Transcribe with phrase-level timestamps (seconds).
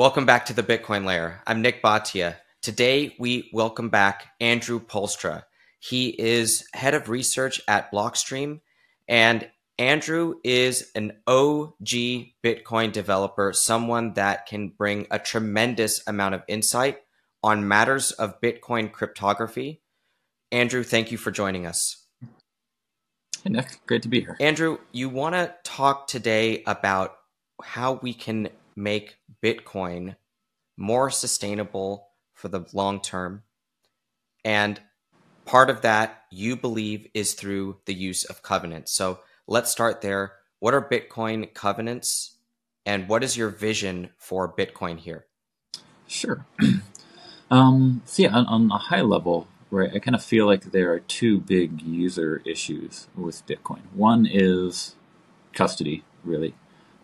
[0.00, 1.42] Welcome back to the Bitcoin Layer.
[1.46, 2.36] I'm Nik Bhatia.
[2.62, 5.42] Today, we welcome back Andrew Poelstra.
[5.78, 8.60] He is head of research at Blockstream,
[9.06, 9.46] and
[9.78, 11.84] Andrew is an OG
[12.42, 17.00] Bitcoin developer, someone that can bring a tremendous amount of insight
[17.42, 19.82] on matters of Bitcoin cryptography.
[20.50, 22.06] Andrew, thank you for joining us.
[23.44, 23.86] Hey, Nik.
[23.86, 24.38] Great to be here.
[24.40, 27.16] Andrew, you want to talk today about
[27.62, 30.16] how we can make Bitcoin
[30.76, 33.42] more sustainable for the long term.
[34.44, 34.80] And
[35.44, 38.92] part of that, you believe, is through the use of covenants.
[38.92, 40.32] So let's start there.
[40.58, 42.36] What are Bitcoin covenants?
[42.86, 45.26] And what is your vision for Bitcoin here?
[46.06, 46.46] Sure.
[47.50, 50.92] um, so, yeah, on, on a high level, right, I kind of feel like there
[50.92, 53.82] are two big user issues with Bitcoin.
[53.94, 54.94] One is
[55.52, 56.54] custody, really.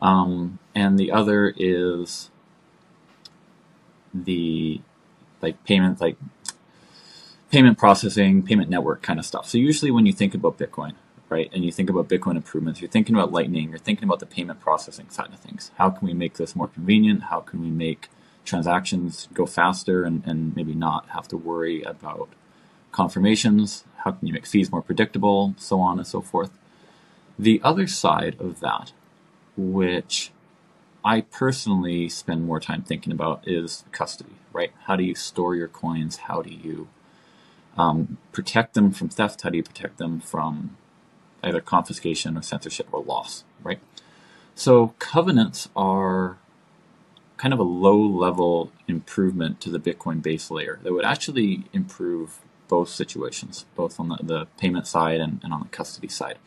[0.00, 2.30] Um, and the other is
[4.24, 4.80] the
[5.42, 6.16] like payment like
[7.50, 9.48] payment processing, payment network kind of stuff.
[9.48, 10.94] So usually when you think about Bitcoin,
[11.28, 14.26] right, and you think about Bitcoin improvements, you're thinking about Lightning, you're thinking about the
[14.26, 15.70] payment processing side of things.
[15.76, 17.24] How can we make this more convenient?
[17.24, 18.08] How can we make
[18.44, 22.28] transactions go faster and, and maybe not have to worry about
[22.92, 23.84] confirmations?
[23.98, 25.54] How can you make fees more predictable?
[25.58, 26.50] So on and so forth.
[27.38, 28.92] The other side of that
[29.56, 30.30] which
[31.06, 34.72] I personally spend more time thinking about is custody, right?
[34.86, 36.16] How do you store your coins?
[36.16, 36.88] How do you
[37.78, 39.42] um, protect them from theft?
[39.42, 40.76] How do you protect them from
[41.44, 43.78] either confiscation or censorship or loss, right?
[44.56, 46.38] So covenants are
[47.36, 52.40] kind of a low level improvement to the Bitcoin base layer that would actually improve
[52.66, 56.38] both situations, both on the, the payment side and, and on the custody side.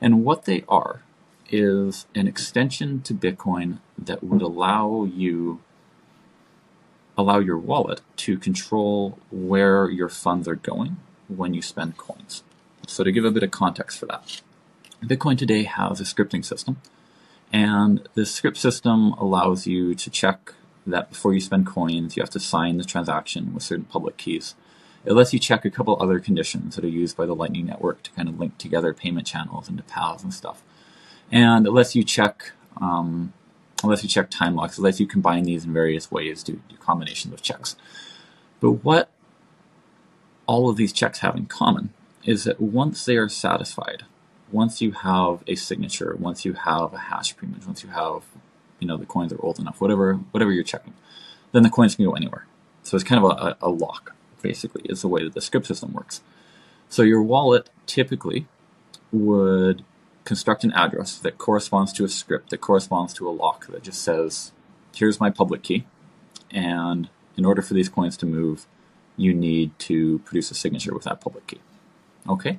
[0.00, 1.02] And what they are
[1.50, 5.60] is an extension to Bitcoin that would allow you
[7.16, 10.96] allow your wallet to control where your funds are going
[11.28, 12.42] when you spend coins.
[12.86, 14.40] So to give a bit of context for that,
[15.04, 16.80] Bitcoin today has a scripting system,
[17.52, 20.54] and this script system allows you to check
[20.86, 24.54] that before you spend coins, you have to sign the transaction with certain public keys.
[25.04, 28.02] It lets you check a couple other conditions that are used by the Lightning Network
[28.04, 30.62] to kind of link together payment channels into paths and stuff
[31.32, 33.32] and it lets you check um,
[33.82, 34.78] it lets you check time locks.
[34.78, 37.74] It lets you combine these in various ways to do combinations of checks.
[38.60, 39.10] But what
[40.46, 41.90] all of these checks have in common
[42.24, 44.04] is that once they are satisfied,
[44.52, 48.22] once you have a signature, once you have a hash preimage, once you have
[48.78, 50.94] you know the coins are old enough, whatever whatever you're checking,
[51.52, 52.46] then the coins can go anywhere.
[52.82, 55.92] So it's kind of a, a lock, basically, is the way that the script system
[55.92, 56.20] works.
[56.88, 58.46] So your wallet typically
[59.12, 59.84] would
[60.24, 64.02] construct an address that corresponds to a script that corresponds to a lock that just
[64.02, 64.52] says,
[64.94, 65.84] here's my public key.
[66.50, 68.66] And in order for these coins to move,
[69.16, 71.60] you need to produce a signature with that public key.
[72.28, 72.58] Okay?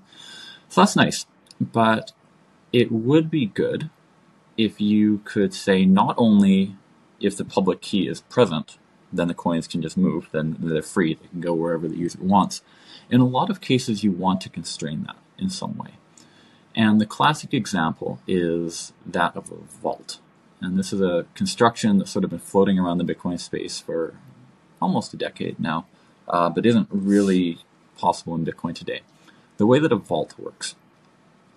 [0.70, 1.26] So that's nice.
[1.60, 2.12] But
[2.72, 3.90] it would be good
[4.58, 6.76] if you could say not only
[7.20, 8.78] if the public key is present,
[9.12, 12.20] then the coins can just move, then they're free, they can go wherever the user
[12.22, 12.62] wants.
[13.10, 15.92] In a lot of cases, you want to constrain that in some way.
[16.76, 20.20] And the classic example is that of a vault.
[20.60, 24.16] And this is a construction that's sort of been floating around the Bitcoin space for
[24.82, 25.86] almost a decade now,
[26.28, 27.60] uh, but isn't really
[27.98, 29.02] possible in Bitcoin today.
[29.58, 30.76] The way that a vault works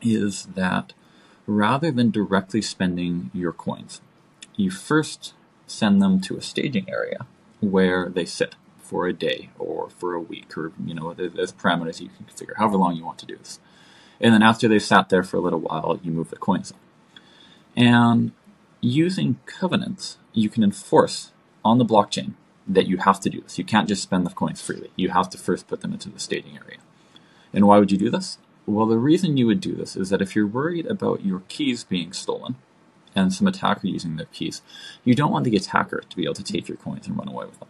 [0.02, 0.92] is that
[1.46, 4.00] rather than directly spending your coins,
[4.56, 5.34] you first
[5.66, 7.26] send them to a staging area
[7.60, 12.00] where they sit for a day or for a week, or you know, there's parameters
[12.00, 13.58] you can configure, however long you want to do this.
[14.20, 16.78] And then after they've sat there for a little while, you move the coins on.
[17.76, 18.32] And
[18.80, 21.32] using covenants, you can enforce
[21.64, 22.32] on the blockchain
[22.66, 23.58] that you have to do this.
[23.58, 24.90] You can't just spend the coins freely.
[24.96, 26.78] You have to first put them into the staging area.
[27.52, 28.38] And why would you do this?
[28.66, 31.84] Well, the reason you would do this is that if you're worried about your keys
[31.84, 32.56] being stolen
[33.14, 34.62] and some attacker using their keys,
[35.04, 37.46] you don't want the attacker to be able to take your coins and run away
[37.46, 37.68] with them,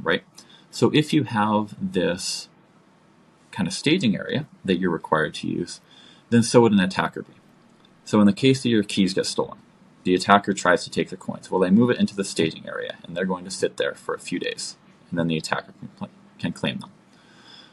[0.00, 0.22] right?
[0.70, 2.48] So if you have this
[3.52, 5.80] kind of staging area that you're required to use,
[6.30, 7.34] then so would an attacker be.
[8.04, 9.58] So in the case that your keys get stolen,
[10.04, 11.50] the attacker tries to take the coins.
[11.50, 14.14] Well, they move it into the staging area, and they're going to sit there for
[14.14, 14.76] a few days,
[15.10, 16.08] and then the attacker can,
[16.38, 16.90] can claim them.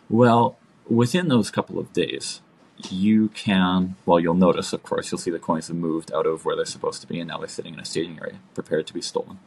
[0.09, 0.57] Well,
[0.87, 2.41] within those couple of days,
[2.89, 6.45] you can, well, you'll notice, of course, you'll see the coins have moved out of
[6.45, 8.93] where they're supposed to be, and now they're sitting in a staging area, prepared to
[8.93, 9.39] be stolen.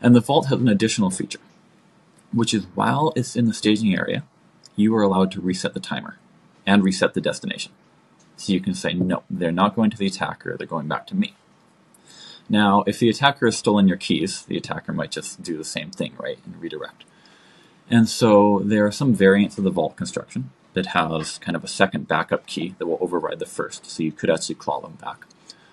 [0.00, 1.40] And the vault has an additional feature,
[2.32, 4.24] which is while it's in the staging area,
[4.76, 6.18] you are allowed to reset the timer
[6.66, 7.72] and reset the destination.
[8.36, 11.16] So you can say, no, they're not going to the attacker, they're going back to
[11.16, 11.34] me.
[12.48, 15.90] Now, if the attacker has stolen your keys, the attacker might just do the same
[15.90, 17.04] thing, right, and redirect.
[17.90, 21.68] And so there are some variants of the vault construction that has kind of a
[21.68, 25.26] second backup key that will override the first, so you could actually claw them back.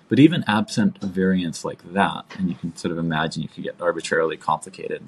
[0.08, 3.80] But even absent variants like that, and you can sort of imagine you could get
[3.80, 5.02] arbitrarily complicated.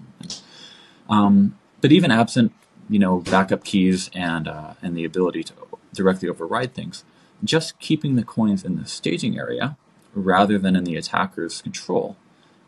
[1.08, 2.52] Um, but even absent,
[2.88, 5.54] you know, backup keys and uh, and the ability to
[5.92, 7.04] directly override things,
[7.42, 9.76] just keeping the coins in the staging area
[10.14, 12.16] rather than in the attacker's control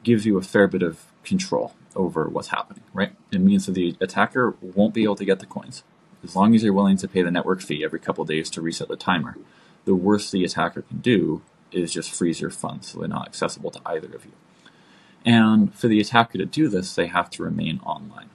[0.03, 3.13] gives you a fair bit of control over what's happening, right?
[3.33, 5.83] It means that the attacker won't be able to get the coins.
[6.23, 8.89] As long as you're willing to pay the network fee every couple days to reset
[8.89, 9.37] the timer,
[9.85, 11.43] the worst the attacker can do
[11.73, 14.33] is just freeze your funds so they're not accessible to either of you.
[15.25, 18.31] And for the attacker to do this, they have to remain online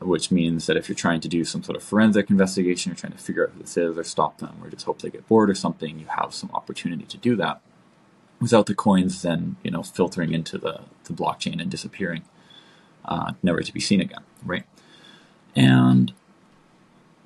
[0.00, 3.12] which means that if you're trying to do some sort of forensic investigation, you're trying
[3.12, 5.50] to figure out who this is or stop them or just hope they get bored
[5.50, 7.60] or something, you have some opportunity to do that
[8.40, 12.22] without the coins then, you know, filtering into the, the blockchain and disappearing,
[13.04, 14.64] uh, never to be seen again, right?
[15.56, 16.12] And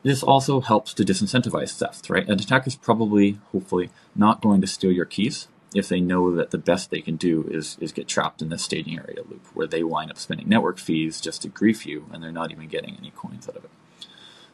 [0.02, 2.26] this also helps to disincentivize theft, right?
[2.26, 6.50] An attacker is probably, hopefully, not going to steal your keys if they know that
[6.50, 9.66] the best they can do is is get trapped in this staging area loop where
[9.66, 12.96] they wind up spending network fees just to grief you and they're not even getting
[12.96, 13.70] any coins out of it.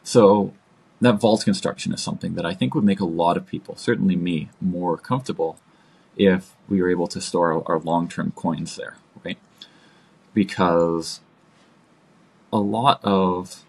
[0.03, 0.53] So
[1.01, 4.15] that vault construction is something that I think would make a lot of people, certainly
[4.15, 5.59] me, more comfortable
[6.17, 9.37] if we were able to store our, long-term coins there, right?
[10.33, 11.21] Because
[12.51, 13.63] a lot of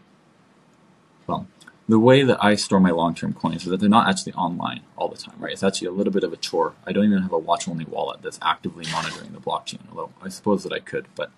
[1.26, 1.46] well,
[1.90, 5.08] the way that I store my long-term coins is that they're not actually online all
[5.08, 5.52] the time, right?
[5.52, 6.74] It's actually a little bit of a chore.
[6.86, 10.62] I don't even have a watch-only wallet that's actively monitoring the blockchain, although I suppose
[10.62, 11.32] that I could, but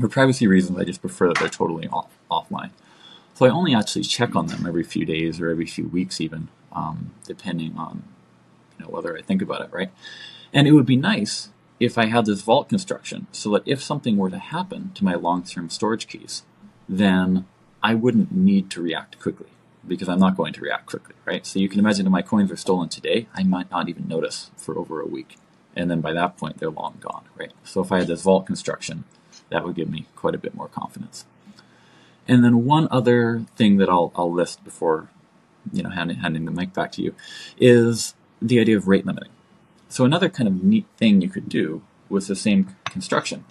[0.00, 2.70] for privacy reasons, I just prefer that they're totally off offline.
[3.34, 6.48] So I only actually check on them every few days or every few weeks, even
[6.72, 8.02] um, depending on
[8.78, 9.90] you know whether I think about it, right?
[10.52, 14.16] And it would be nice if I had this vault construction, so that if something
[14.16, 16.42] were to happen to my long-term storage keys,
[16.88, 17.46] then
[17.80, 19.48] I wouldn't need to react quickly
[19.86, 21.46] because I'm not going to react quickly, right?
[21.46, 24.50] So you can imagine if my coins are stolen today, I might not even notice
[24.56, 25.36] for over a week.
[25.76, 27.52] And then by that point, they're long gone, right?
[27.64, 29.04] So if I had this vault construction,
[29.50, 31.24] that would give me quite a bit more confidence.
[32.26, 35.08] And then one other thing that I'll, I'll list before,
[35.72, 37.14] you know, handing, handing the mic back to you
[37.58, 39.30] is the idea of rate limiting.
[39.88, 43.44] So another kind of neat thing you could do with the same construction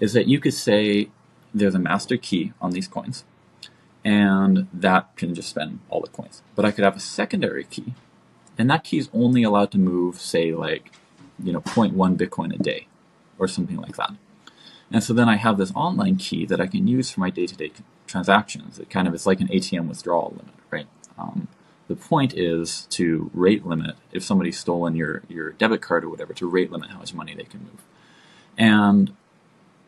[0.00, 1.10] is that you could say
[1.54, 3.24] there's a master key on these coins
[4.04, 6.42] and that can just spend all the coins.
[6.54, 7.94] But I could have a secondary key,
[8.56, 10.92] and that key is only allowed to move, say, like,
[11.42, 12.86] you know, 0.1 Bitcoin a day,
[13.38, 14.12] or something like that.
[14.90, 17.72] And so then I have this online key that I can use for my day-to-day
[18.06, 18.78] transactions.
[18.78, 20.86] It kind of is like an ATM withdrawal limit, right?
[21.18, 21.48] Um,
[21.88, 26.32] the point is to rate limit if somebody's stolen your your debit card or whatever
[26.34, 27.82] to rate limit how much money they can move.
[28.56, 29.14] And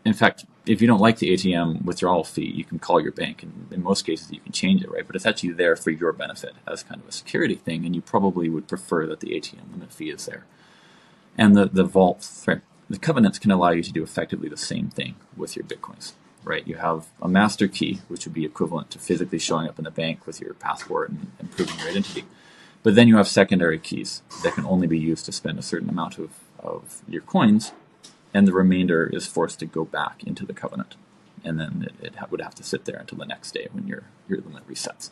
[0.04, 3.42] in fact, if you don't like the ATM withdrawal fee, you can call your bank,
[3.42, 5.06] and in most cases, you can change it, right?
[5.06, 8.00] But it's actually there for your benefit as kind of a security thing, and you
[8.00, 10.44] probably would prefer that the ATM limit fee is there.
[11.36, 14.88] And the the vault, right, the covenants can allow you to do effectively the same
[14.90, 16.12] thing with your bitcoins,
[16.44, 16.66] right?
[16.66, 19.90] You have a master key, which would be equivalent to physically showing up in the
[19.90, 22.24] bank with your passport and, and proving your identity.
[22.82, 25.90] But then you have secondary keys that can only be used to spend a certain
[25.90, 27.72] amount of, of your coins
[28.32, 30.96] and the remainder is forced to go back into the covenant,
[31.44, 34.04] and then it, it would have to sit there until the next day when your
[34.28, 35.10] your limit resets.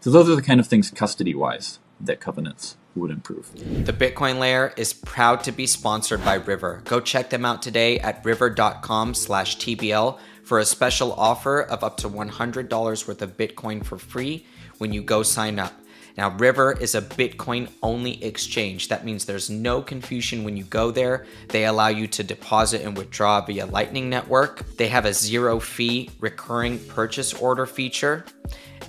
[0.00, 3.52] So those are the kind of things custody wise that covenants would improve.
[3.86, 6.82] The Bitcoin layer is proud to be sponsored by River.
[6.84, 11.96] Go check them out today at river.com slash TBL for a special offer of up
[11.98, 14.44] to $100 worth of Bitcoin for free
[14.78, 15.72] when you go sign up.
[16.16, 18.88] Now, River is a Bitcoin only exchange.
[18.88, 21.26] That means there's no confusion when you go there.
[21.48, 24.76] They allow you to deposit and withdraw via Lightning Network.
[24.76, 28.24] They have a zero fee recurring purchase order feature.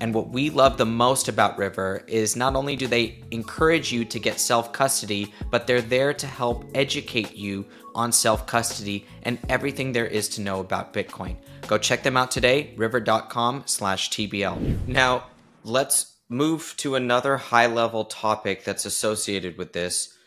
[0.02, 4.06] And what we love the most about River is not only do they encourage you
[4.06, 7.66] to get self custody, but they're there to help educate you
[7.96, 11.36] on self custody and everything there is to know about Bitcoin.
[11.68, 14.88] Go check them out today, river.com/tbl.
[14.88, 15.28] Now,
[15.64, 20.18] let's move to another high level topic that's associated with this.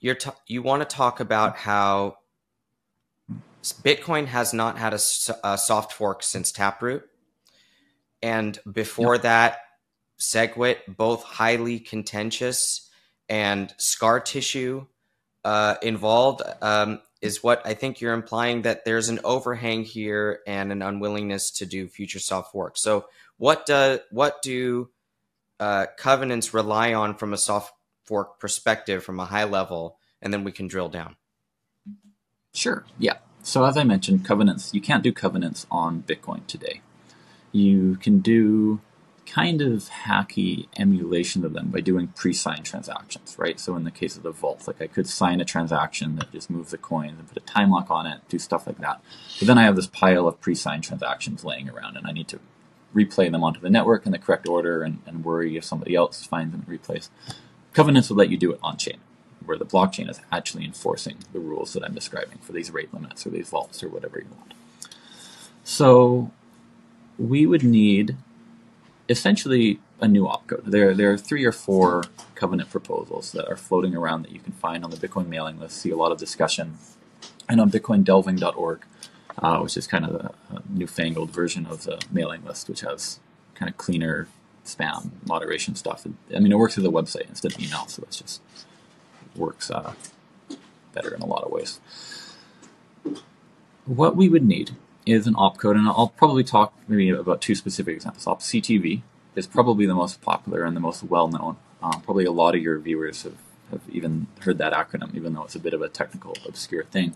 [0.00, 2.18] You're t- you want to talk about how
[3.62, 5.00] Bitcoin has not had a,
[5.42, 7.08] a soft fork since Taproot,
[8.22, 9.22] and before yep.
[9.22, 9.58] that,
[10.20, 12.90] SegWit, both highly contentious
[13.28, 14.86] and scar tissue
[15.44, 16.42] uh, involved.
[16.62, 21.50] Um, is what I think you're implying that there's an overhang here and an unwillingness
[21.52, 22.76] to do future soft fork.
[22.76, 23.06] So
[23.38, 24.90] what do what do
[25.58, 27.72] uh, covenants rely on from a soft
[28.04, 31.16] fork perspective, from a high level, and then we can drill down.
[32.54, 33.18] Sure, yeah.
[33.42, 36.80] So as I mentioned, covenants, you can't do covenants on Bitcoin today.
[37.52, 38.80] You can do
[39.26, 43.58] kind of hacky emulation of them by doing pre-signed transactions, right?
[43.58, 46.48] So in the case of the vault, like I could sign a transaction that just
[46.48, 49.00] moves the coins and put a time lock on it, do stuff like that.
[49.38, 52.40] But then I have this pile of pre-signed transactions laying around and I need to
[52.96, 56.24] replay them onto the network in the correct order and, and worry if somebody else
[56.24, 57.08] finds them and replays.
[57.74, 58.98] Covenants will let you do it on chain,
[59.44, 63.26] where the blockchain is actually enforcing the rules that I'm describing for these rate limits
[63.26, 64.54] or these vaults or whatever you want.
[65.62, 66.30] So
[67.18, 68.16] we would need
[69.08, 70.64] essentially a new opcode.
[70.64, 74.52] There, there are three or four covenant proposals that are floating around that you can
[74.52, 75.78] find on the Bitcoin mailing list.
[75.78, 76.78] See a lot of discussion,
[77.48, 78.84] and on BitcoinDelving.org,
[79.38, 83.20] uh, which is kind of a, a newfangled version of the mailing list, which has
[83.54, 84.28] kind of cleaner
[84.64, 86.06] spam moderation stuff.
[86.34, 88.40] I mean, it works with the website instead of email, so it just
[89.34, 89.94] works uh,
[90.92, 91.80] better in a lot of ways.
[93.84, 94.72] What we would need
[95.04, 98.24] is an opcode, and I'll probably talk maybe about two specific examples.
[98.24, 99.02] OP_CTV
[99.36, 101.56] is probably the most popular and the most well known.
[101.82, 103.36] Um, probably a lot of your viewers have,
[103.70, 107.14] have even heard that acronym, even though it's a bit of a technical, obscure thing.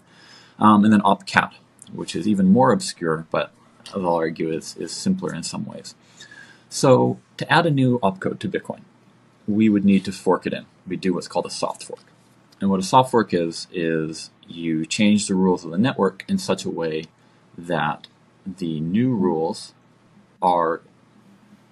[0.58, 1.54] Um, and then OP_CAT,
[1.92, 3.52] which is even more obscure, but
[3.88, 5.94] as I'll argue is, is simpler in some ways.
[6.68, 8.82] So to add a new opcode to Bitcoin,
[9.48, 10.66] we would need to fork it in.
[10.86, 12.04] We do what's called a soft fork.
[12.60, 16.38] And what a soft fork is, is you change the rules of the network in
[16.38, 17.04] such a way
[17.56, 18.06] that
[18.46, 19.72] the new rules
[20.42, 20.82] are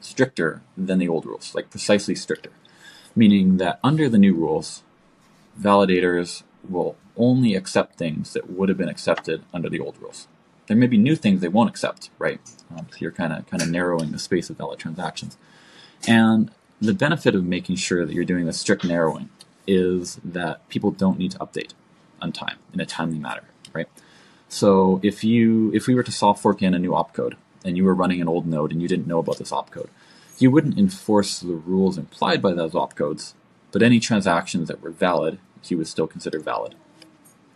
[0.01, 2.51] stricter than the old rules, like precisely stricter.
[3.15, 4.83] Meaning that under the new rules,
[5.61, 10.29] validators will only accept things that would have been accepted under the old rules.
[10.67, 12.41] There may be new things they won't accept, right?
[12.71, 15.37] Um, so you're kind of kind of narrowing the space of valid transactions.
[16.07, 19.31] And the benefit of making sure that you're doing the strict narrowing
[19.67, 21.73] is that people don't need to update
[22.21, 23.89] on time in a timely manner, right?
[24.49, 27.35] So if you if we were to soft fork in a new opcode
[27.65, 29.89] and you were running an old node and you didn't know about this opcode,
[30.39, 33.35] you wouldn't enforce the rules implied by those opcodes,
[33.73, 36.75] but any transactions that were valid, you would still consider valid.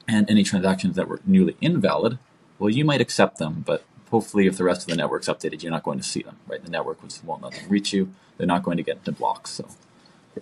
[0.08, 2.18] And any transactions that were newly invalid,
[2.58, 5.72] well, you might accept them, but hopefully if the rest of the network's updated, you're
[5.72, 6.62] not going to see them, right?
[6.62, 8.12] The network won't let them reach you.
[8.36, 9.50] They're not going to get into blocks.
[9.50, 9.68] So,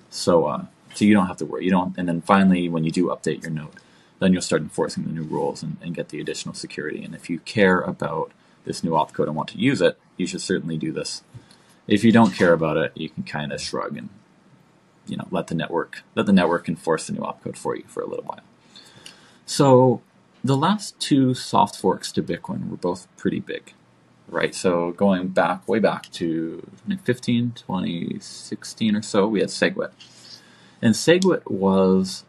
[0.08, 0.64] so, uh,
[0.94, 1.64] so you don't have to worry.
[1.64, 1.96] You don't.
[1.96, 3.74] And then finally, when you do update your node,
[4.18, 7.02] then you'll start enforcing the new rules and, and get the additional security.
[7.04, 8.32] And if you care about
[8.64, 11.22] this new opcode and want to use it, you should certainly do this.
[11.86, 14.10] If you don't care about it, you can kind of shrug and
[15.06, 18.02] you know let the network let the network enforce the new opcode for you for
[18.02, 18.40] a little while.
[19.50, 20.00] So
[20.44, 23.72] the last two soft forks to Bitcoin were both pretty big,
[24.28, 24.54] right?
[24.54, 29.90] So going back way back to 2015, 2016 or so, we had SegWit.
[30.80, 32.22] And SegWit was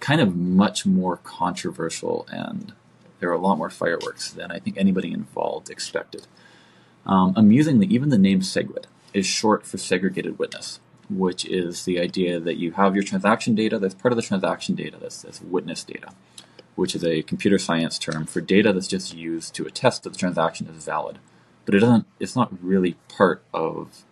[0.00, 2.72] kind of much more controversial and
[3.20, 6.26] there were a lot more fireworks than I think anybody involved expected.
[7.06, 12.40] Um, amusingly, even the name SegWit is short for segregated witness, which is the idea
[12.40, 15.84] that you have your transaction data that's part of the transaction data that's, that's witness
[15.84, 16.12] data,
[16.74, 20.18] which is a computer science term for data that's just used to attest that the
[20.18, 21.18] transaction is valid.
[21.64, 22.06] But it doesn't.
[22.20, 24.04] It's not really part of.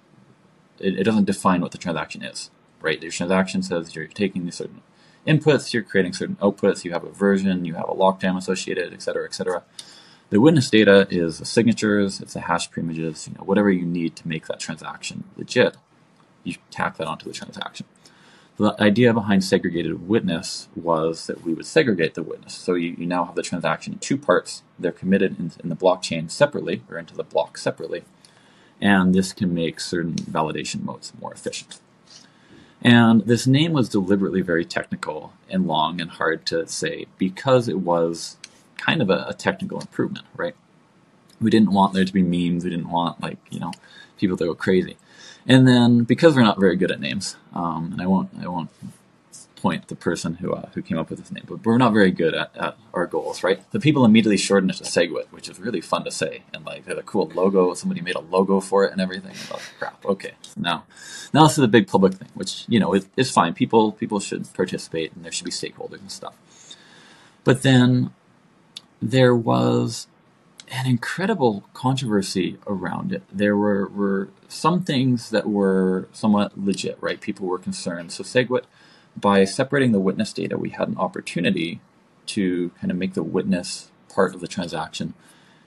[0.79, 3.03] It, it doesn't define what the transaction is, right?
[3.03, 4.81] Your transaction says you're taking these certain
[5.27, 9.03] inputs, you're creating certain outputs, you have a version, you have a locktime associated, et
[9.03, 9.63] cetera, et cetera.
[10.31, 14.17] The witness data is the signatures, it's the hash preimages, you know, whatever you need
[14.17, 15.77] to make that transaction legit,
[16.45, 17.87] you tack that onto the transaction.
[18.57, 22.55] The idea behind segregated witness was that we would segregate the witness.
[22.55, 24.63] So you, you now have the transaction in two parts.
[24.79, 28.05] They're committed in, in the blockchain separately, or into the block separately.
[28.81, 31.81] And this can make certain validation modes more efficient.
[32.83, 37.79] And this name was deliberately very technical and long and hard to say because it
[37.79, 38.37] was
[38.77, 40.57] kind of a, a, technical improvement, right?
[41.41, 42.65] We didn't want there to be memes.
[42.65, 43.73] We didn't want like you know
[44.23, 44.97] people that go crazy.
[45.47, 48.71] And then because we're not very good at names, um, and I won't I won't
[49.57, 52.11] point the person who uh, who came up with this name, but we're not very
[52.11, 53.59] good at, at our goals, right?
[53.71, 56.85] The people immediately shortened it to Segwit, which is really fun to say, and like
[56.85, 57.75] they had a cool logo.
[57.75, 59.31] Somebody made a logo for it and everything.
[59.31, 60.05] And like, crap.
[60.05, 60.85] Okay, now
[61.33, 63.55] now this is a big public thing, which you know is, is fine.
[63.55, 66.35] People people should participate, and there should be stakeholders and stuff.
[67.45, 68.13] But then
[69.01, 70.07] there was
[70.73, 73.23] an incredible controversy around it.
[73.31, 77.21] There were, were some things that were somewhat legit, right?
[77.21, 78.11] People were concerned.
[78.11, 78.65] So SegWit
[79.17, 81.81] by separating the witness data, we had an opportunity
[82.27, 85.15] to kind of make the witness part of the transaction,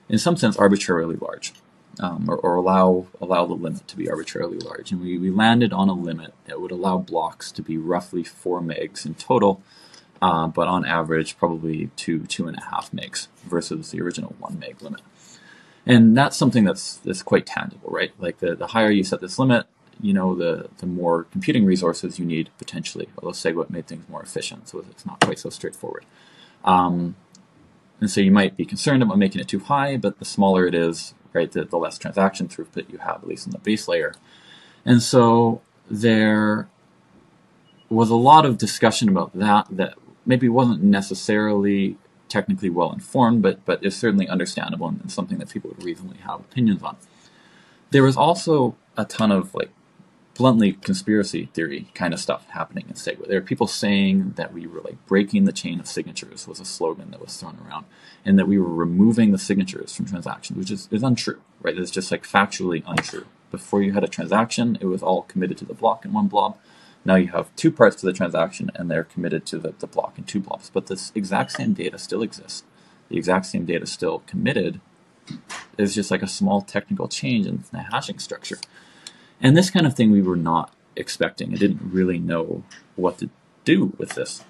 [0.09, 1.53] in some sense, arbitrarily large,
[2.00, 4.91] um, or, or, allow allow the limit to be arbitrarily large.
[4.91, 8.62] And we, we landed on a limit that would allow blocks to be roughly four
[8.62, 9.62] megs in total,
[10.22, 14.57] uh, but on average, probably two, two and a half megs versus the original one
[14.60, 15.01] meg limit.
[15.86, 18.12] And that's something that's, that's quite tangible, right?
[18.17, 19.67] Like the, the higher you set this limit,
[20.01, 24.22] you know, the, the more computing resources you need potentially, although SegWit made things more
[24.22, 26.05] efficient, so it's not quite so straightforward.
[26.63, 27.15] Um,
[28.01, 30.74] and so you might be concerned about making it too high, but the smaller it
[30.74, 34.15] is, right, the, the less transaction throughput you have, at least in the base layer.
[34.84, 36.67] And so there
[37.89, 39.93] was a lot of discussion about that that
[40.25, 45.50] maybe wasn't necessarily technically well informed, but but is certainly understandable and, and something that
[45.50, 46.98] people would reasonably have opinions on.
[47.91, 49.70] There was also a ton of like
[50.36, 53.27] bluntly conspiracy theory kind of stuff happening in SegWit.
[53.27, 56.65] There are people saying that we were like breaking the chain of signatures was a
[56.65, 57.86] slogan that was thrown around,
[58.25, 61.77] and that we were removing the signatures from transactions, which is, is untrue, right?
[61.77, 63.25] It's just like factually untrue.
[63.50, 66.58] Before you had a transaction, it was all committed to the block in one blob.
[67.05, 70.17] Now you have two parts to the transaction, and they're committed to the, the block
[70.17, 70.71] in two blobs.
[70.74, 72.63] But this exact same data still exists.
[73.09, 74.81] The exact same data still committed.
[75.77, 78.57] Is just like a small technical change in the hashing structure.
[79.41, 81.53] And this kind of thing we were not expecting.
[81.53, 82.63] I didn't really know
[82.95, 83.29] what to
[83.63, 84.43] do with this.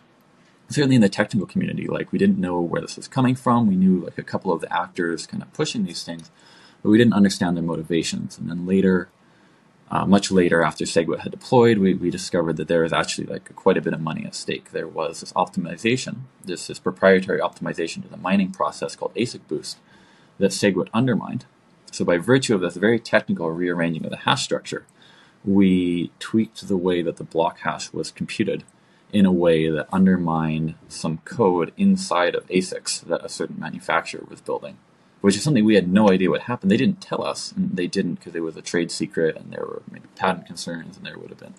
[0.70, 3.68] Certainly in the technical community, like we didn't know where this was coming from.
[3.68, 6.32] We knew like a couple of the actors kind of pushing these things,
[6.82, 8.38] but we didn't understand their motivations.
[8.38, 9.10] And then later,
[9.92, 13.56] uh, much later after SegWit had deployed, we, we discovered that there was actually like
[13.56, 14.72] quite a bit of money at stake.
[14.72, 19.76] There was this optimization, this, this proprietary optimization to the mining process called ASICBoost
[20.40, 21.46] that SegWit undermined.
[21.92, 24.86] So by virtue of this very technical rearranging of the hash structure,
[25.46, 28.64] we tweaked the way that the block hash was computed
[29.14, 34.42] in a way that undermined some code inside of ASICs that a certain manufacturer was
[34.42, 34.78] building,
[35.26, 36.70] which is something we had no idea what happened.
[36.70, 39.66] They didn't tell us, and they didn't because it was a trade secret, and there
[39.66, 41.56] were maybe patent concerns, and there would have been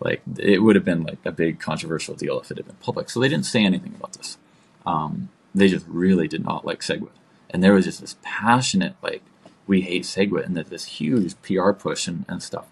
[0.00, 3.08] like it would have been like a big controversial deal if it had been public.
[3.08, 4.36] So they didn't say anything about this.
[4.84, 7.10] Um, they just really did not like SegWit,
[7.50, 9.22] and there was just this passionate like
[9.68, 12.66] we hate SegWit and this huge PR push and, and stuff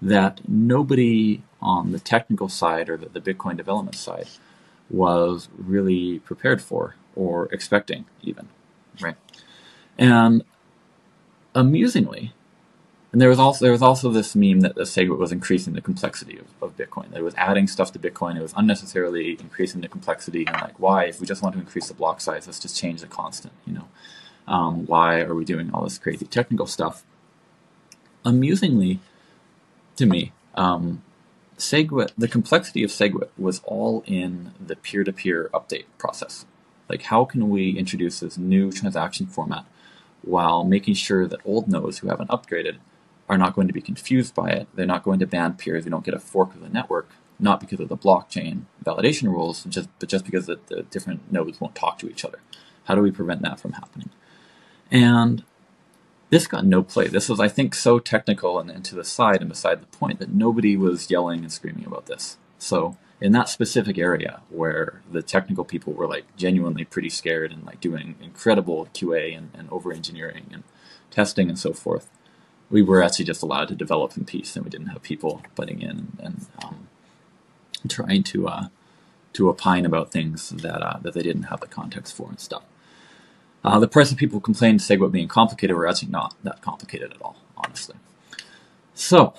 [0.00, 4.28] that nobody on the technical side or the, the Bitcoin development side
[4.88, 8.48] was really prepared for or expecting even,
[9.00, 9.16] right?
[9.98, 10.44] And
[11.54, 12.32] amusingly,
[13.12, 15.80] and there was also there was also this meme that the SegWit was increasing the
[15.80, 17.10] complexity of, of Bitcoin.
[17.10, 18.36] That it was adding stuff to Bitcoin.
[18.36, 20.46] It was unnecessarily increasing the complexity.
[20.46, 21.04] And like, why?
[21.04, 23.54] If we just want to increase the block size, let's just change the constant.
[23.66, 23.88] You know,
[24.46, 27.02] um, why are we doing all this crazy technical stuff?
[28.24, 29.00] Amusingly,
[29.96, 31.02] to me, um,
[31.56, 36.44] SegWit, the complexity of SegWit was all in the peer-to-peer update process.
[36.88, 39.64] Like, how can we introduce this new transaction format
[40.22, 42.76] while making sure that old nodes who haven't upgraded
[43.28, 44.68] are not going to be confused by it?
[44.74, 45.84] They're not going to ban peers.
[45.84, 49.64] We don't get a fork of the network, not because of the blockchain validation rules,
[49.64, 52.40] just but just because the, the different nodes won't talk to each other.
[52.84, 54.10] How do we prevent that from happening?
[54.90, 55.44] And
[56.30, 57.08] this got no play.
[57.08, 60.18] This was, I think, so technical and, and to the side and beside the point
[60.18, 62.38] that nobody was yelling and screaming about this.
[62.58, 67.64] So in that specific area where the technical people were like genuinely pretty scared and
[67.66, 70.62] like doing incredible QA and, and over engineering and
[71.10, 72.08] testing and so forth,
[72.70, 75.80] we were actually just allowed to develop in peace and we didn't have people butting
[75.82, 76.88] in and, um,
[77.88, 78.68] trying to uh,
[79.32, 82.64] to opine about things that uh, that they didn't have the context for and stuff.
[83.64, 87.36] Uh, the of people complained SegWit being complicated were actually not that complicated at all,
[87.56, 87.96] honestly.
[88.94, 89.34] So,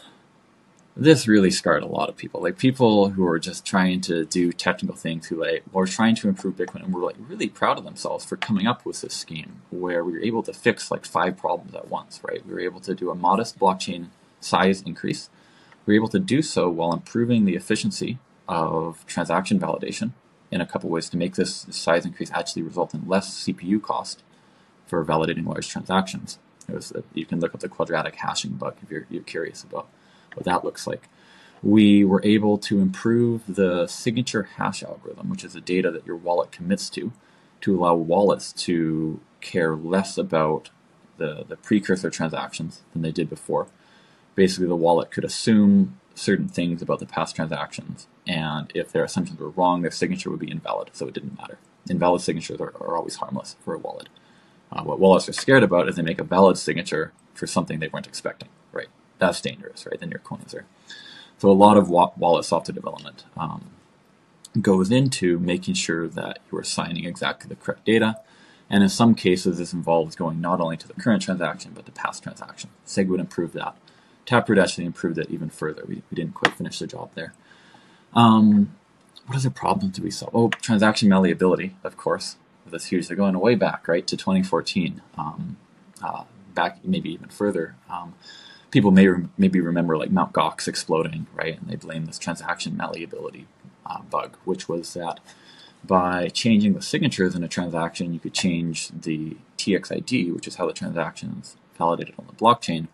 [0.99, 2.41] this really scarred a lot of people.
[2.41, 6.27] Like people who were just trying to do technical things who like were trying to
[6.27, 9.61] improve Bitcoin and were like really proud of themselves for coming up with this scheme
[9.69, 12.45] where we were able to fix like five problems at once, right?
[12.45, 14.07] We were able to do a modest blockchain
[14.41, 15.29] size increase.
[15.85, 20.11] We were able to do so while improving the efficiency of transaction validation
[20.51, 24.23] in a couple ways to make this size increase actually result in less CPU cost
[24.85, 26.39] for validating large transactions.
[26.67, 29.87] Was, uh, you can look up the quadratic hashing bug if you're, you're curious about
[30.33, 31.07] what that looks like.
[31.61, 36.15] We were able to improve the signature hash algorithm, which is the data that your
[36.15, 37.11] wallet commits to,
[37.61, 40.69] to allow wallets to care less about
[41.17, 43.67] the, the precursor transactions than they did before.
[44.35, 49.39] Basically, the wallet could assume certain things about the past transactions, and if their assumptions
[49.39, 51.57] were wrong, their signature would be invalid, so it didn't matter.
[51.89, 54.07] Invalid signatures are, are always harmless for a wallet.
[54.71, 57.87] Uh, what wallets are scared about is they make a valid signature for something they
[57.87, 58.49] weren't expecting?
[59.19, 59.99] That's dangerous, right?
[59.99, 60.65] Then your coins are.
[61.37, 63.65] So a lot of wa- wallet software development um,
[64.61, 68.19] goes into making sure that you are signing exactly the correct data.
[68.69, 71.91] And in some cases, this involves going not only to the current transaction, but the
[71.91, 72.69] past transaction.
[72.85, 73.75] SegWit improved that.
[74.25, 75.83] Taproot actually improved it even further.
[75.87, 77.33] We, we didn't quite finish the job there.
[78.13, 78.75] Um,
[79.25, 80.35] what other problems do we solve?
[80.35, 82.37] Oh, transaction malleability, of course.
[82.65, 83.07] That's huge.
[83.07, 85.57] They're going way back, right, to 2014, um,
[86.03, 87.75] uh, back maybe even further.
[87.89, 88.13] Um,
[88.71, 90.33] people may maybe remember like Mt.
[90.33, 93.47] Gox exploding, right, and they blame this transaction malleability
[93.85, 95.19] uh, bug, which was that
[95.83, 100.67] by changing the signatures in a transaction, you could change the TXID, which is how
[100.67, 102.87] the transaction is validated on the blockchain,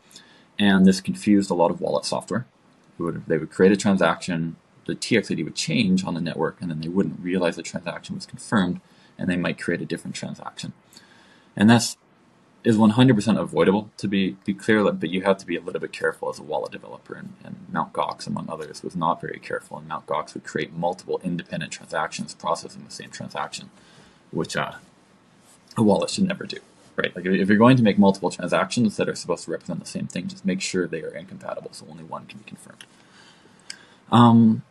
[0.59, 2.45] and this confused a lot of wallet software.
[2.97, 6.79] Would, they would create a transaction, the TXID would change on the network, and then
[6.79, 8.79] they wouldn't realize the transaction was confirmed,
[9.17, 10.73] and they might create a different transaction.
[11.55, 11.97] And that's
[12.65, 15.93] is 100% avoidable to be, be clear, but you have to be a little bit
[15.93, 17.15] careful as a wallet developer.
[17.15, 17.55] And, and.
[17.93, 20.07] Gox, among others, was not very careful, and Mt.
[20.07, 23.69] Gox would create multiple independent transactions processing the same transaction,
[24.31, 24.73] which uh,
[25.75, 26.57] a wallet should never do.
[26.95, 27.13] Right?
[27.13, 30.07] Like if you're going to make multiple transactions that are supposed to represent the same
[30.07, 32.85] thing, just make sure they are incompatible, so only one can be confirmed.
[34.09, 34.63] Um,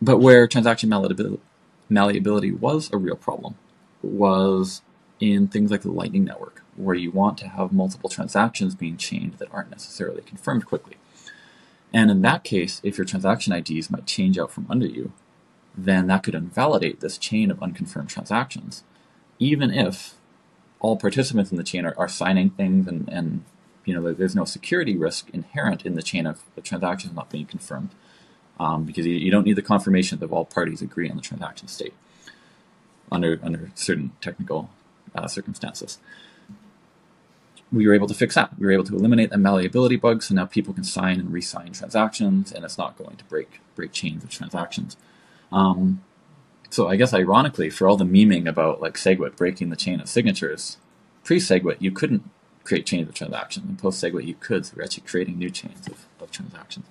[0.00, 1.40] but where transaction malleability,
[1.88, 3.56] malleability was a real problem
[4.02, 4.82] was
[5.18, 9.34] in things like the Lightning Network, where you want to have multiple transactions being chained
[9.34, 10.96] that aren't necessarily confirmed quickly.
[11.92, 15.12] And in that case, if your transaction IDs might change out from under you,
[15.76, 18.82] then that could invalidate this chain of unconfirmed transactions,
[19.38, 20.14] even if
[20.80, 23.44] all participants in the chain are, are signing things and, and
[23.84, 27.46] you know there's no security risk inherent in the chain of the transactions not being
[27.46, 27.90] confirmed
[28.58, 31.68] um, because you, you, don't need the confirmation that all parties agree on the transaction
[31.68, 31.94] state
[33.10, 34.70] under under certain technical
[35.14, 35.98] uh, circumstances.
[37.76, 38.58] We were able to fix that.
[38.58, 41.72] We were able to eliminate the malleability bug, so now people can sign and re-sign
[41.72, 44.96] transactions, and it's not going to break break chains of transactions.
[45.52, 46.02] Um,
[46.70, 50.08] so I guess ironically, for all the memeing about like SegWit breaking the chain of
[50.08, 50.78] signatures,
[51.24, 52.28] pre-SegWit you couldn't
[52.64, 54.66] create chains of transactions, and post-SegWit you could.
[54.66, 56.86] So we're actually creating new chains of, of transactions.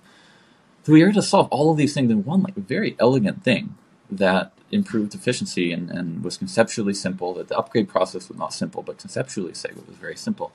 [0.84, 3.43] So we were able to solve all of these things in one like very elegant
[3.43, 3.76] thing
[4.10, 7.34] that improved efficiency and, and was conceptually simple.
[7.34, 10.52] That the upgrade process was not simple, but conceptually SegWit was very simple.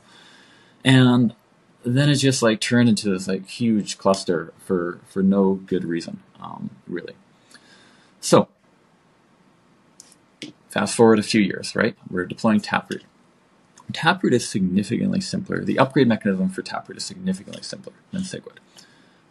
[0.85, 1.35] And
[1.85, 6.23] then it just like turned into this like huge cluster for for no good reason,
[6.41, 7.15] um, really.
[8.21, 8.49] So
[10.69, 11.97] fast forward a few years, right?
[12.09, 13.05] We're deploying Taproot.
[13.93, 15.65] Taproot is significantly simpler.
[15.65, 18.59] The upgrade mechanism for Taproot is significantly simpler than SegWit.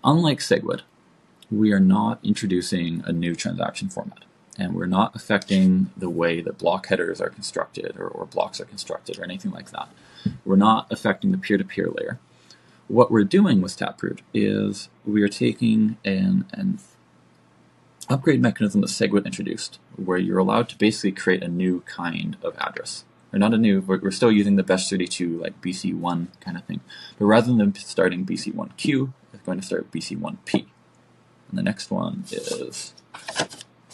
[0.04, 0.82] Unlike SegWit,
[1.52, 4.26] we are not introducing a new transaction format
[4.60, 8.66] and we're not affecting the way that block headers are constructed or, or blocks are
[8.66, 9.88] constructed or anything like that.
[10.44, 12.20] We're not affecting the peer-to-peer layer.
[12.90, 16.80] What we're doing with Taproot is we are taking an, an
[18.10, 22.58] upgrade mechanism that SegWit introduced, where you're allowed to basically create a new kind of
[22.58, 23.06] address.
[23.32, 26.82] Or not a new, we're, we're still using the bech32 like BC1 kind of thing.
[27.18, 30.66] But rather than starting BC1Q, it's going to start BC1P.
[31.50, 32.94] And the next one is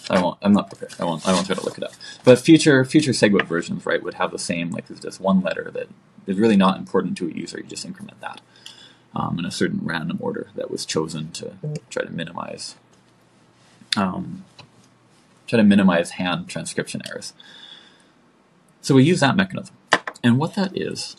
[0.10, 0.38] I won't.
[0.42, 0.96] I'm not prepared.
[1.00, 1.28] I won't.
[1.28, 1.94] I won't try to look it up.
[2.24, 5.72] But future future SegWit versions, right, would have the same like there's just one letter
[5.74, 5.88] that
[6.28, 7.58] is really not important to a user.
[7.58, 8.42] You just increment that
[9.16, 11.54] um, in a certain random order that was chosen to
[11.90, 12.76] try to minimize
[13.98, 14.46] um,
[15.48, 17.34] try to minimize hand transcription errors.
[18.82, 19.76] So we use that mechanism,
[20.24, 21.16] and what that is,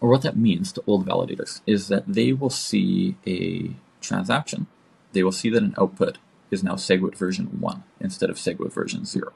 [0.00, 4.66] or what that means to old validators, is that they will see a transaction.
[5.12, 6.18] They will see that an output
[6.50, 9.32] is now SegWit version 1 instead of SegWit version 0.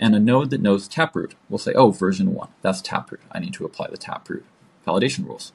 [0.00, 3.20] And a node that knows Taproot will say, oh, version 1, that's Taproot.
[3.30, 4.44] I need to apply the Taproot
[4.86, 5.52] validation rules.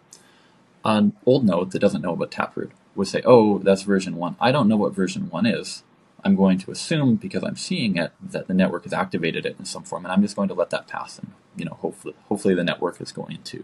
[0.86, 4.38] An old node that doesn't know about Taproot would say, oh, that's version 1.
[4.40, 5.84] I don't know what version 1 is.
[6.24, 9.66] I'm going to assume, because I'm seeing it, that the network has activated it in
[9.66, 11.20] some form, and I'm just going to let that pass.
[11.20, 13.64] And you know, hopefully, hopefully the network is going to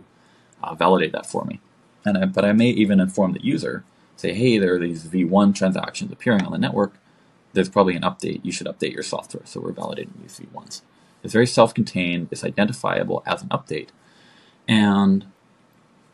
[0.62, 1.60] uh, validate that for me.
[2.06, 3.84] And I, but I may even inform the user
[4.16, 6.94] say, hey, there are these V1 transactions appearing on the network.
[7.54, 8.42] There's probably an update.
[8.44, 9.46] You should update your software.
[9.46, 10.82] So we're validating these V1s.
[11.24, 12.30] It's very self-contained.
[12.32, 13.90] It's identifiable as an update,
[14.68, 15.26] and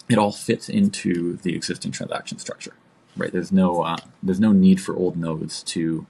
[0.07, 2.73] it all fits into the existing transaction structure.
[3.17, 3.31] Right?
[3.31, 6.05] There's no uh, there's no need for old nodes to.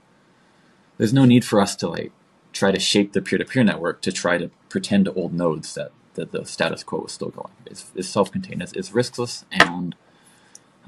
[0.98, 2.12] There's no need for us to like
[2.52, 6.32] try to shape the peer-to-peer network to try to pretend to old nodes that that
[6.32, 7.52] the status quo is still going.
[7.66, 8.62] It's, it's self-contained.
[8.62, 9.94] It's, it's riskless and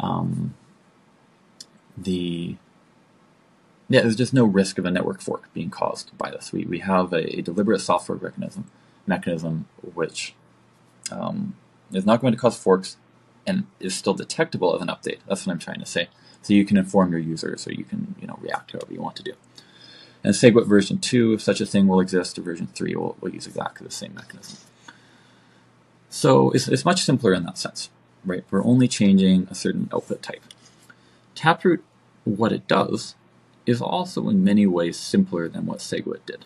[0.01, 0.55] um,
[1.97, 2.57] the
[3.89, 6.51] yeah, there's just no risk of a network fork being caused by this.
[6.51, 8.71] We, we have a, a deliberate software mechanism
[9.07, 10.35] mechanism which
[11.11, 11.57] um,
[11.93, 12.97] is not going to cause forks
[13.47, 15.19] and is still detectable as an update.
[15.27, 16.09] That's what I'm trying to say.
[16.43, 19.17] So you can inform your users or you can you know react however you want
[19.17, 19.33] to do.
[20.25, 23.31] And SegWit version 2, if such a thing will exist, or version 3 will, will
[23.31, 24.59] use exactly the same mechanism.
[26.11, 27.91] So it's, it's much simpler in that sense,
[28.25, 28.45] right?
[28.51, 30.43] We're only changing a certain output type.
[31.35, 31.83] Taproot,
[32.25, 33.15] what it does
[33.67, 36.45] is also in many ways simpler than what SegWit did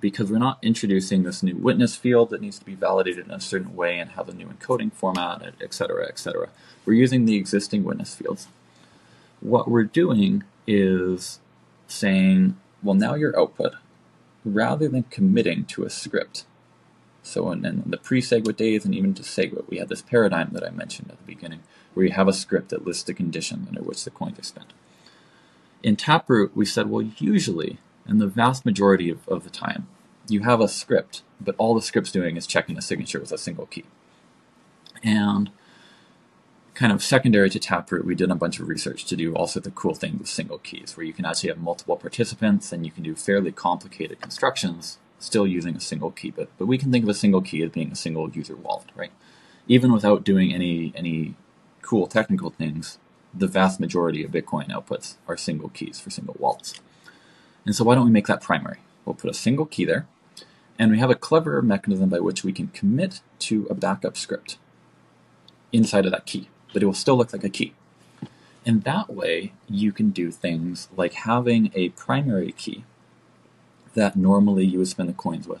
[0.00, 3.40] because we're not introducing this new witness field that needs to be validated in a
[3.40, 6.48] certain way and have a new encoding format, etc., etc.
[6.84, 8.48] We're using the existing witness fields.
[9.40, 11.40] What we're doing is
[11.86, 13.74] saying, well, now your output,
[14.44, 16.44] rather than committing to a script.
[17.22, 20.64] So in, in the pre-SegWit days and even to SegWit, we had this paradigm that
[20.64, 21.60] I mentioned at the beginning,
[21.94, 24.72] where you have a script that lists the condition under which the coins spent.
[25.82, 29.86] In Taproot, we said, well, usually and the vast majority of, of the time,
[30.28, 33.38] you have a script, but all the script's doing is checking a signature with a
[33.38, 33.84] single key.
[35.04, 35.50] And
[36.74, 39.66] kind of secondary to Taproot, we did a bunch of research to do all sorts
[39.66, 42.92] of cool things with single keys, where you can actually have multiple participants and you
[42.92, 46.30] can do fairly complicated constructions still using a single key.
[46.30, 48.88] But, but we can think of a single key as being a single user wallet,
[48.94, 49.12] right?
[49.66, 51.34] Even without doing any any
[51.82, 52.98] cool technical things,
[53.34, 56.74] the vast majority of Bitcoin outputs are single keys for single wallets.
[57.64, 58.78] And so why don't we make that primary?
[59.04, 60.06] We'll put a single key there,
[60.78, 64.58] and we have a clever mechanism by which we can commit to a backup script
[65.72, 67.74] inside of that key, but it will still look like a key.
[68.64, 72.84] And that way, you can do things like having a primary key
[73.94, 75.60] that normally you would spend the coins with,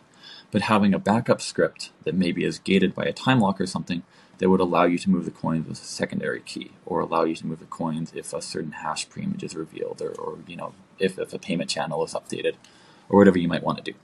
[0.50, 4.02] but having a backup script that maybe is gated by a time lock or something
[4.38, 7.34] that would allow you to move the coins with a secondary key or allow you
[7.34, 10.72] to move the coins if a certain hash preimage is revealed or, or you know
[10.98, 12.54] if, if a payment channel is updated
[13.08, 13.98] or whatever you might want to do.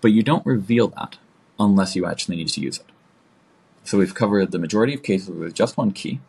[0.00, 1.18] But you don't reveal that
[1.58, 2.86] unless you actually need to use it.
[3.84, 6.20] So we've covered the majority of cases with just one key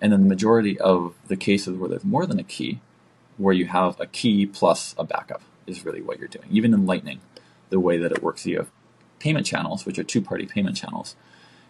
[0.00, 2.80] and then the majority of the cases where there's more than a key
[3.36, 6.46] where you have a key plus a backup is really what you're doing.
[6.50, 7.20] Even in lightning
[7.70, 8.70] the way that it works you have
[9.20, 11.16] payment channels which are two-party payment channels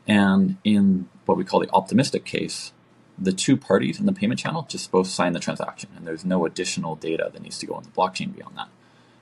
[0.06, 2.72] and in what we call the optimistic case,
[3.18, 6.44] the two parties in the payment channel just both sign the transaction, and there's no
[6.44, 8.68] additional data that needs to go on the blockchain beyond that.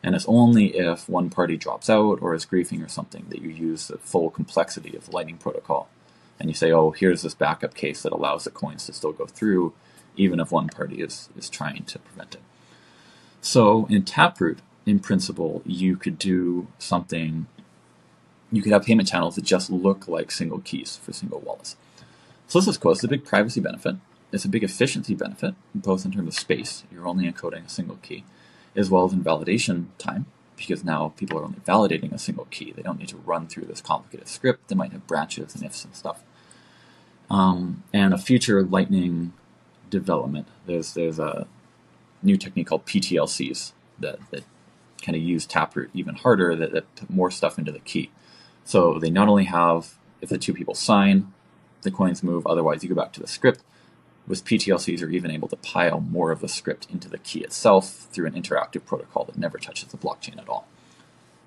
[0.03, 3.51] And it's only if one party drops out or is griefing or something that you
[3.51, 5.88] use the full complexity of the Lightning Protocol.
[6.40, 9.27] And you say, oh, here's this backup case that allows the coins to still go
[9.27, 9.75] through,
[10.16, 12.40] even if one party is, is trying to prevent it.
[13.40, 17.47] So in Taproot, in principle, you could do something
[18.53, 21.77] you could have payment channels that just look like single keys for single wallets.
[22.47, 22.93] So this is cool.
[22.93, 23.97] It's a big privacy benefit.
[24.31, 27.97] It's a big efficiency benefit, both in terms of space, you're only encoding a single
[27.97, 28.25] key,
[28.77, 32.73] as well as in validation time, because now people are only validating a single key.
[32.73, 34.69] They don't need to run through this complicated script.
[34.69, 36.23] They might have branches and ifs and stuff.
[37.31, 39.33] Um, and a future Lightning
[39.91, 41.47] development, there's there's a
[42.23, 44.45] new technique called PTLCs that, that
[45.03, 48.11] kind of use Taproot even harder, that, that put more stuff into the key.
[48.64, 51.33] So they not only have, if the two people sign,
[51.83, 53.62] the coins move, otherwise you go back to the script.
[54.27, 58.07] With PTLCs, you're even able to pile more of the script into the key itself
[58.12, 60.66] through an interactive protocol that never touches the blockchain at all.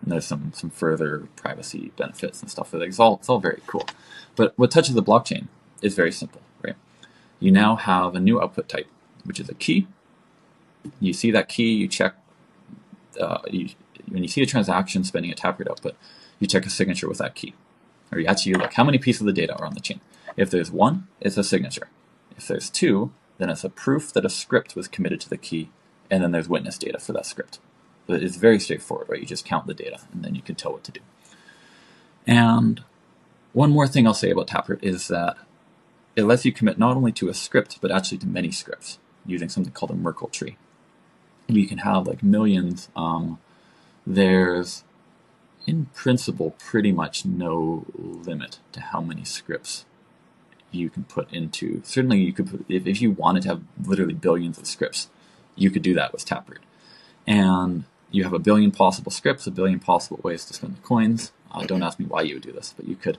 [0.02, 2.74] And there's some, some further privacy benefits and stuff.
[2.74, 3.86] It's all, it's all very cool.
[4.36, 5.48] But what touches the blockchain
[5.82, 6.76] is very simple, right?
[7.40, 8.88] You now have a new output type,
[9.24, 9.88] which is a key.
[11.00, 12.16] You see that key, you check,
[13.20, 13.70] uh, you,
[14.10, 15.96] when you see a transaction spending a Taproot output,
[16.40, 17.54] you check a signature with that key.
[18.12, 20.00] Or you actually look how many pieces of the data are on the chain.
[20.38, 21.90] If there's one, it's a signature.
[22.38, 25.70] If there's two, then it's a proof that a script was committed to the key,
[26.10, 27.60] and then there's witness data for that script.
[28.08, 29.20] But it's very straightforward, right?
[29.20, 31.00] You just count the data, and then you can tell what to do.
[32.28, 32.84] And
[33.54, 35.38] one more thing I'll say about Taproot is that
[36.16, 39.50] it lets you commit not only to a script, but actually to many scripts using
[39.50, 40.58] something called a Merkle tree.
[41.48, 42.90] You can have like millions.
[42.96, 43.40] Um,
[44.06, 44.84] there's
[45.66, 49.86] in principle, pretty much no limit to how many scripts
[50.72, 51.82] you can put into.
[51.84, 55.10] Certainly, you could put, if, if you wanted to have literally billions of scripts,
[55.56, 56.62] you could do that with Taproot.
[57.26, 61.32] And you have a billion possible scripts, a billion possible ways to spend the coins.
[61.52, 63.18] Uh, don't ask me why you would do this, but you could.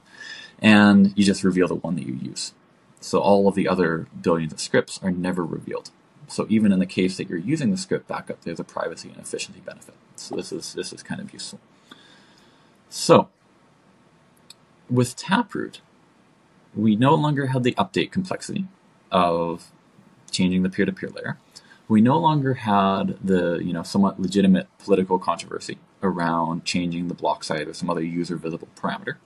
[0.60, 2.52] And you just reveal the one that you use.
[3.00, 5.90] So all of the other billions of scripts are never revealed.
[6.28, 9.18] So even in the case that you're using the script backup, there's a privacy and
[9.18, 9.94] efficiency benefit.
[10.16, 11.60] So this is this is kind of useful.
[12.88, 13.28] So,
[14.88, 15.80] with Taproot,
[16.74, 18.66] we no longer had the update complexity
[19.10, 19.70] of
[20.30, 21.38] changing the peer-to-peer layer.
[21.88, 27.44] We no longer had the you know somewhat legitimate political controversy around changing the block
[27.44, 29.16] size or some other user visible parameter.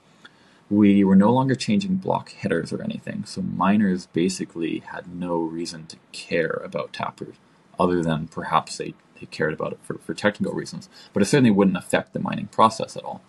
[0.69, 5.87] We were no longer changing block headers or anything, so miners basically had no reason
[5.87, 7.35] to care about Taproot
[7.79, 11.51] other than perhaps they, they cared about it for, for technical reasons, but it certainly
[11.51, 13.21] wouldn't affect the mining process at all.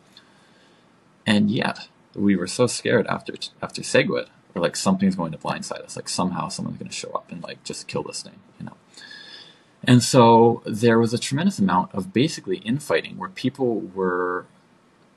[1.25, 5.83] And yet, we were so scared after after SegWit, or like something's going to blindside
[5.83, 8.65] us, like somehow someone's going to show up and like just kill this thing, you
[8.65, 8.75] know.
[9.83, 14.45] And so there was a tremendous amount of basically infighting where people were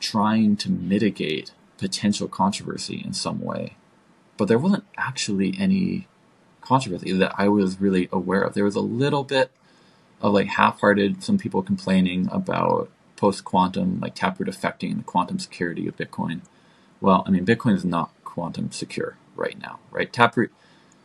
[0.01, 3.77] trying to mitigate potential controversy in some way.
[4.37, 6.09] But there wasn't actually any
[6.61, 8.55] controversy that I was really aware of.
[8.55, 9.51] There was a little bit
[10.21, 12.91] of like half-hearted, some people complaining about
[13.25, 16.43] post-quantum, like Taproot affecting the quantum security of Bitcoin.
[17.01, 20.13] Well, I mean, Bitcoin is not quantum secure right now, right?
[20.13, 20.53] Taproot,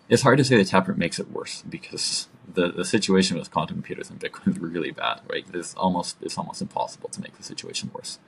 [0.09, 3.77] it's hard to say that Taproot makes it worse because the, the situation with quantum
[3.77, 5.45] computers and Bitcoin is really bad, right?
[5.53, 8.19] It's almost it's almost impossible to make the situation worse,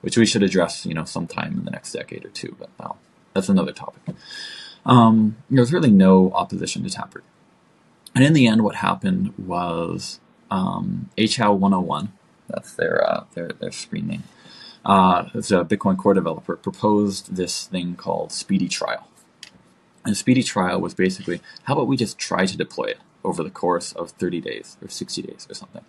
[0.00, 2.56] which we should address, you know, sometime in the next decade or two.
[2.58, 2.98] But well,
[3.32, 4.16] that's another topic.
[4.84, 7.24] Um, there was really no opposition to Taproot,
[8.12, 10.18] and in the end, what happened was
[10.50, 12.08] um, achow101.
[12.48, 14.24] That's their uh, their their screen name.
[14.84, 19.08] Uh, as a Bitcoin core developer, proposed this thing called Speedy Trial.
[20.04, 22.98] And Speedy Trial was basically, how about we just try to deploy it?
[23.26, 25.84] over the course of 30 days or 60 days or something.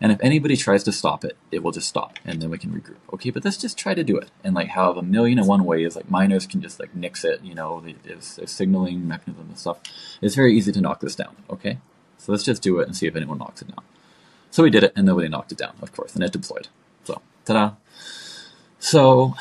[0.00, 2.72] And if anybody tries to stop it, it will just stop and then we can
[2.72, 2.96] regroup.
[3.14, 4.30] Okay, but let's just try to do it.
[4.42, 7.42] And like have a million and one ways, like miners can just like nix it,
[7.44, 9.78] you know, there's, there's signaling mechanism and stuff.
[10.20, 11.78] It's very easy to knock this down, okay?
[12.18, 13.84] So let's just do it and see if anyone knocks it down.
[14.52, 16.68] So we did it and nobody knocked it down, of course, and it deployed.
[17.04, 17.72] So, ta-da.
[18.78, 19.34] So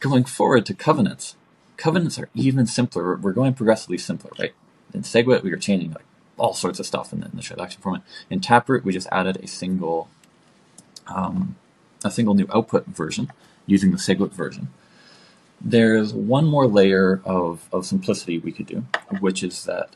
[0.00, 1.36] going forward to covenants,
[1.76, 3.16] covenants are even simpler.
[3.16, 4.52] We're going progressively simpler, right?
[4.92, 6.04] In SegWit, we are changing like
[6.36, 8.02] all sorts of stuff in the, in the transaction format.
[8.28, 10.08] In Taproot, we just added a single
[11.06, 11.54] um,
[12.04, 13.30] a single new output version
[13.66, 14.68] using the SegWit version.
[15.60, 18.86] There's one more layer of, of simplicity we could do,
[19.20, 19.90] which is that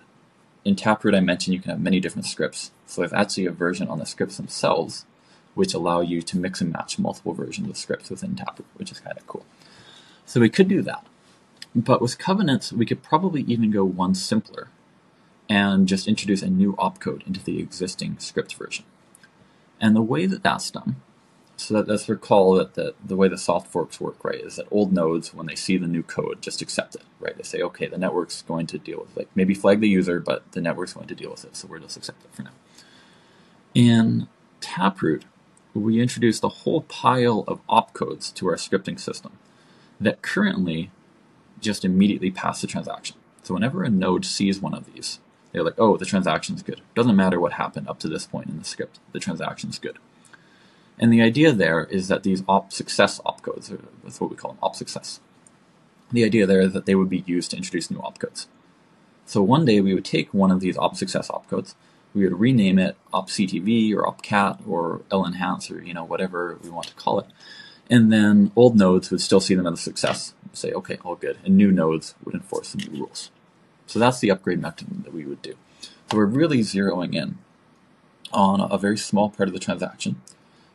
[0.64, 2.70] in Taproot I mentioned you can have many different scripts.
[2.87, 5.05] So there's actually a version on the scripts themselves
[5.55, 9.00] which allow you to mix and match multiple versions of scripts within Taproot, which is
[9.00, 9.46] kind of cool.
[10.27, 11.07] So we could do that.
[11.74, 14.68] But with covenants, we could probably even go one simpler
[15.48, 18.85] and just introduce a new opcode into the existing script version.
[19.81, 20.96] And the way that that's done,
[21.57, 24.67] so that, let's recall that the, the way the soft forks work, right, is that
[24.71, 27.37] old nodes, when they see the new code, just accept it, right?
[27.37, 30.51] They say, okay, the network's going to deal with, like, maybe flag the user, but
[30.53, 32.51] the network's going to deal with it, so we're just accept it for now.
[33.75, 34.29] In
[34.61, 35.25] Taproot,
[35.75, 39.33] we introduced a whole pile of opcodes to our scripting system
[40.01, 40.90] that currently
[41.61, 43.17] just immediately pass the transaction.
[43.43, 45.21] So whenever a node sees one of these,
[45.53, 46.81] they're like, oh, the transaction's good.
[46.95, 49.99] Doesn't matter what happened up to this point in the script, the transaction's good.
[50.99, 55.21] And the idea there is that these OP_SUCCESS opcodes, that's what we call them, OP_SUCCESS.
[56.13, 58.47] The idea there is that they would be used to introduce new opcodes.
[59.27, 61.75] So one day we would take one of these OP_SUCCESS opcodes,
[62.15, 66.87] we would rename it OP_CTV or OP_CAT or LNHANCE or you know whatever we want
[66.87, 67.27] to call it,
[67.91, 71.39] and then old nodes would still see them as a success, say okay, all good,
[71.45, 73.31] and new nodes would enforce the new rules.
[73.87, 75.55] So that's the upgrade mechanism that we would do.
[76.11, 77.39] So we're really zeroing in
[78.33, 80.21] on a very small part of the transaction.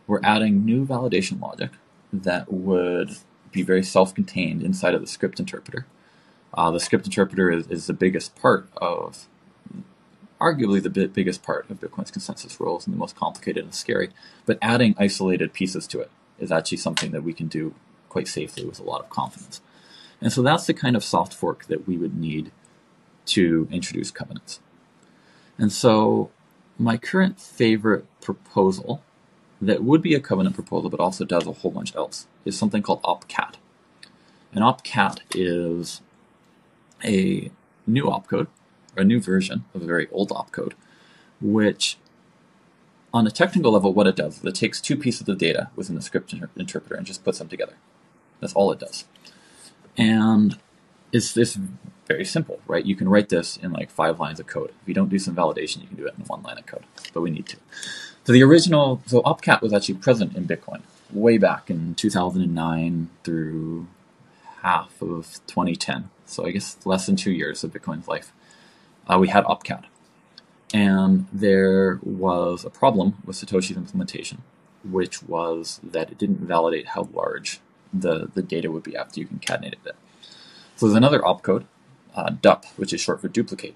[0.10, 1.70] We're adding new validation logic
[2.12, 3.18] that would
[3.52, 5.86] be very self-contained inside of the script interpreter.
[6.52, 9.28] Uh, the script interpreter is, is the biggest part of,
[10.42, 14.10] arguably the biggest part of Bitcoin's consensus rules and the most complicated and scary.
[14.48, 17.76] But adding isolated pieces to it is actually something that we can do
[18.10, 19.62] quite safely with a lot of confidence.
[20.22, 22.52] And so that's the kind of soft fork that we would need
[23.28, 24.60] to introduce covenants.
[25.60, 26.32] And so
[26.80, 29.04] my current favorite proposal
[29.62, 32.82] that would be a covenant proposal but also does a whole bunch else is something
[32.82, 33.56] called OP_CAT.
[34.54, 36.02] And OP_CAT is
[37.04, 37.52] a
[37.86, 38.48] new opcode,
[38.96, 40.74] a new version of a very old opcode,
[41.42, 41.98] which
[43.14, 45.96] on a technical level, what it does is it takes two pieces of data within
[45.96, 47.74] the script inter interpreter and just puts them together.
[48.40, 49.06] That's all it does.
[49.98, 50.58] And
[51.12, 51.58] it's this
[52.08, 52.86] very simple, right?
[52.86, 54.72] You can write this in like five lines of code.
[54.82, 56.86] If you don't do some validation, you can do it in one line of code,
[57.14, 57.58] but we need to.
[58.30, 63.88] So the original, so OP_CAT was actually present in Bitcoin way back in 2009 through
[64.62, 66.12] half of 2010.
[66.28, 68.32] So I guess less than two years of Bitcoin's life.
[69.08, 69.86] Uh, we had OP_CAT.
[70.76, 74.44] And there was a problem with Satoshi's implementation,
[74.84, 77.60] which was that it didn't validate how large
[77.92, 79.96] the, the data would be after you concatenated it.
[80.76, 81.66] So there's another opcode
[82.14, 83.76] uh, dup, which is short for duplicate.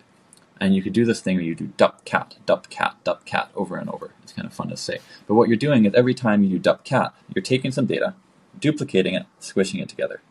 [0.60, 3.49] And you could do this thing where you do dup cat, dup cat, dup cat
[3.56, 4.14] over and over.
[4.24, 4.99] It's kind of fun to say.
[5.28, 8.16] But what you're doing is every time you do dup cat, you're taking some data,
[8.60, 10.22] duplicating it, squishing it together.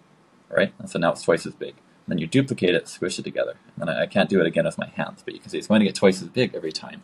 [0.49, 0.73] Right?
[0.79, 1.75] And so now it's twice as big.
[2.07, 3.57] And then you duplicate it, squish it together.
[3.81, 5.67] And I, I, can't do it again with my hands, but you can see it's
[5.67, 7.03] going to get twice as big every time.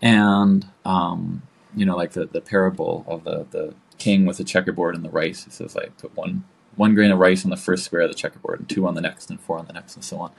[0.00, 1.42] And, um,
[1.74, 5.10] you know, like the, the parable of the, the king with the checkerboard and the
[5.10, 5.46] rice.
[5.46, 6.44] It says, like, put one
[6.76, 9.00] one grain of rice on the first square of the checkerboard, and two on the
[9.00, 10.32] next, and four on the next, and so on.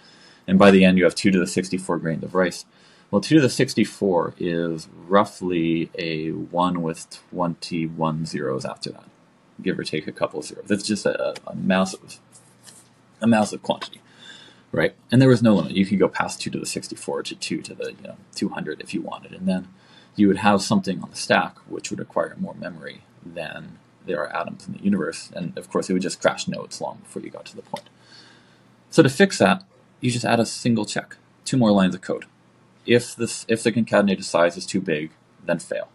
[0.48, 2.66] And by the end, you have two to the 64 grains of rice.
[3.12, 9.06] Well, 2 to the 64 is roughly a 1 with 21 zeros after that,
[9.62, 10.66] give or take a couple of zeros.
[10.68, 12.20] That's just a, a massive,
[13.22, 14.02] a massive quantity,
[14.72, 14.96] right?
[15.12, 15.74] And there was no limit.
[15.78, 18.82] You could go past 2 to the 64 to 2 to the you know 200
[18.82, 19.68] if you wanted, and then
[20.16, 24.36] you would have something on the stack which would require more memory than there are
[24.36, 27.30] atoms in the universe, and of course it would just crash nodes long before you
[27.30, 27.90] got to the point.
[28.90, 29.64] So to fix that,
[30.06, 32.26] you just add a single check, two more lines of code.
[32.86, 35.12] If this if the concatenated size is too big,
[35.44, 35.90] then fail.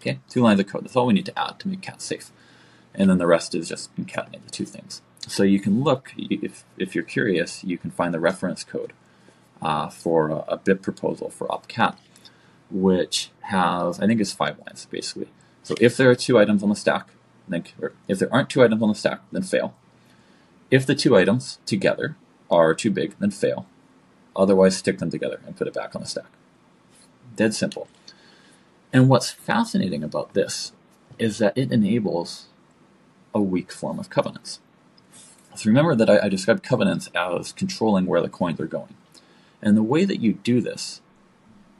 [0.00, 0.84] Okay, two lines of code.
[0.84, 2.30] That's all we need to add to make cat safe,
[2.94, 5.00] and then the rest is just concatenate the two things.
[5.26, 8.92] So you can look if if you're curious, you can find the reference code
[9.62, 11.96] uh, for a, a BIP proposal for OP_CAT,
[12.70, 15.28] which has I think it's five lines basically.
[15.62, 17.08] So if there are two items on the stack,
[17.48, 17.64] then
[18.08, 19.74] if there aren't two items on the stack, then fail.
[20.70, 22.16] If the two items together
[22.50, 23.66] are too big, then fail.
[24.36, 26.30] Otherwise, stick them together and put it back on the stack.
[27.36, 27.88] Dead simple.
[28.92, 30.72] And what's fascinating about this
[31.18, 32.46] is that it enables
[33.34, 34.60] a weak form of covenants.
[35.54, 38.94] So remember that I, I described covenants as controlling where the coins are going.
[39.60, 41.00] And the way that you do this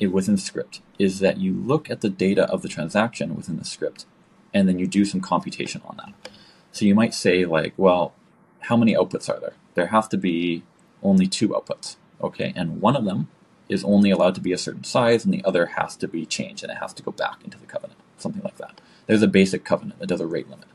[0.00, 4.04] within script is that you look at the data of the transaction within the script
[4.52, 6.30] and then you do some computation on that.
[6.72, 8.12] So you might say like, well,
[8.60, 9.54] how many outputs are there?
[9.78, 10.64] There have to be
[11.04, 12.52] only two outputs, okay?
[12.56, 13.28] And one of them
[13.68, 16.64] is only allowed to be a certain size and the other has to be changed
[16.64, 18.80] and it has to go back into the covenant, something like that.
[19.06, 20.66] There's a basic covenant that does a rate limit,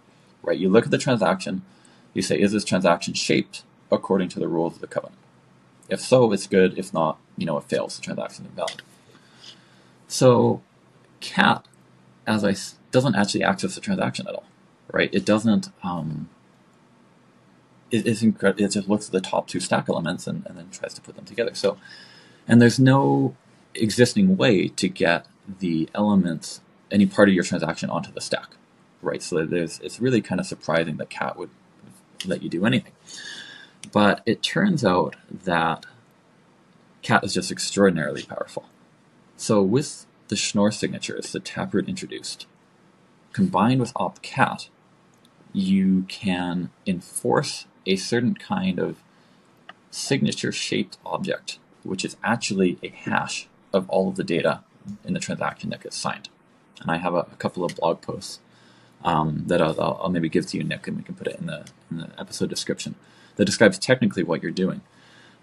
[0.41, 0.57] right?
[0.57, 1.63] You look at the transaction,
[2.13, 5.19] you say, is this transaction shaped according to the rules of the covenant?
[5.89, 6.79] If so, it's good.
[6.79, 7.97] If not, you know, it fails.
[7.97, 8.83] The transaction is invalid.
[10.07, 10.61] So
[11.19, 11.65] cat,
[12.25, 12.55] as I
[12.91, 14.45] doesn't actually access the transaction at all,
[14.93, 15.13] right?
[15.13, 15.73] It doesn't.
[15.83, 16.29] Um,
[17.93, 18.23] it, it's.
[18.23, 21.15] It just looks at the top two stack elements and, and then tries to put
[21.15, 21.53] them together.
[21.53, 21.77] So,
[22.47, 23.35] and there's no
[23.75, 25.25] existing way to get
[25.59, 28.55] the elements, any part of your transaction onto the stack,
[29.01, 29.21] right?
[29.21, 31.49] So there's, it's really kind of surprising that cat would
[32.25, 32.93] let you do anything.
[33.91, 35.85] But it turns out that
[37.01, 38.65] cat is just extraordinarily powerful.
[39.37, 42.47] So with the Schnorr signatures that Taproot introduced,
[43.33, 44.69] combined with OP_CAT,
[45.51, 48.97] you can enforce a certain kind of
[49.91, 54.61] signature shaped object, which is actually a hash of all of the data
[55.03, 56.29] in the transaction that gets signed.
[56.81, 58.39] And I have a, a couple of blog posts
[59.03, 61.47] um, that I'll, I'll, maybe give to you, Nik, and we can put it in
[61.47, 62.95] the, in the episode description
[63.35, 64.81] that describes technically what you're doing.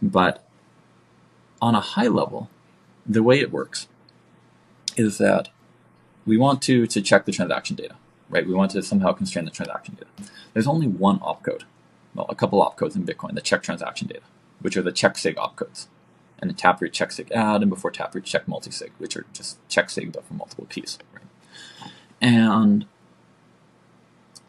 [0.01, 0.45] But
[1.61, 2.49] on a high level,
[3.07, 3.89] the way it works
[4.97, 5.49] is that
[6.27, 7.97] we want to, to check the transaction data,
[8.29, 8.47] right?
[8.47, 10.31] We want to somehow constrain the transaction data.
[10.53, 11.63] There's only one opcode,
[12.15, 14.25] well, a couple opcodes in Bitcoin the check transaction data,
[14.61, 15.87] which are the check sig opcodes.
[16.39, 19.91] And the taproot check sig add, and before taproot check multisig, which are just check
[19.91, 21.91] sig but for multiple keys, right?
[22.21, 22.87] And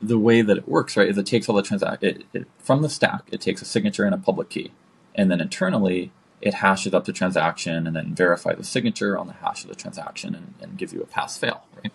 [0.02, 2.82] the way that it works, right, is it takes all the transact it, it, from
[2.82, 3.24] the stack.
[3.32, 4.72] It takes a signature and a public key,
[5.14, 9.34] and then internally it hashes up the transaction and then verifies the signature on the
[9.34, 11.94] hash of the transaction and, and gives you a pass fail, right?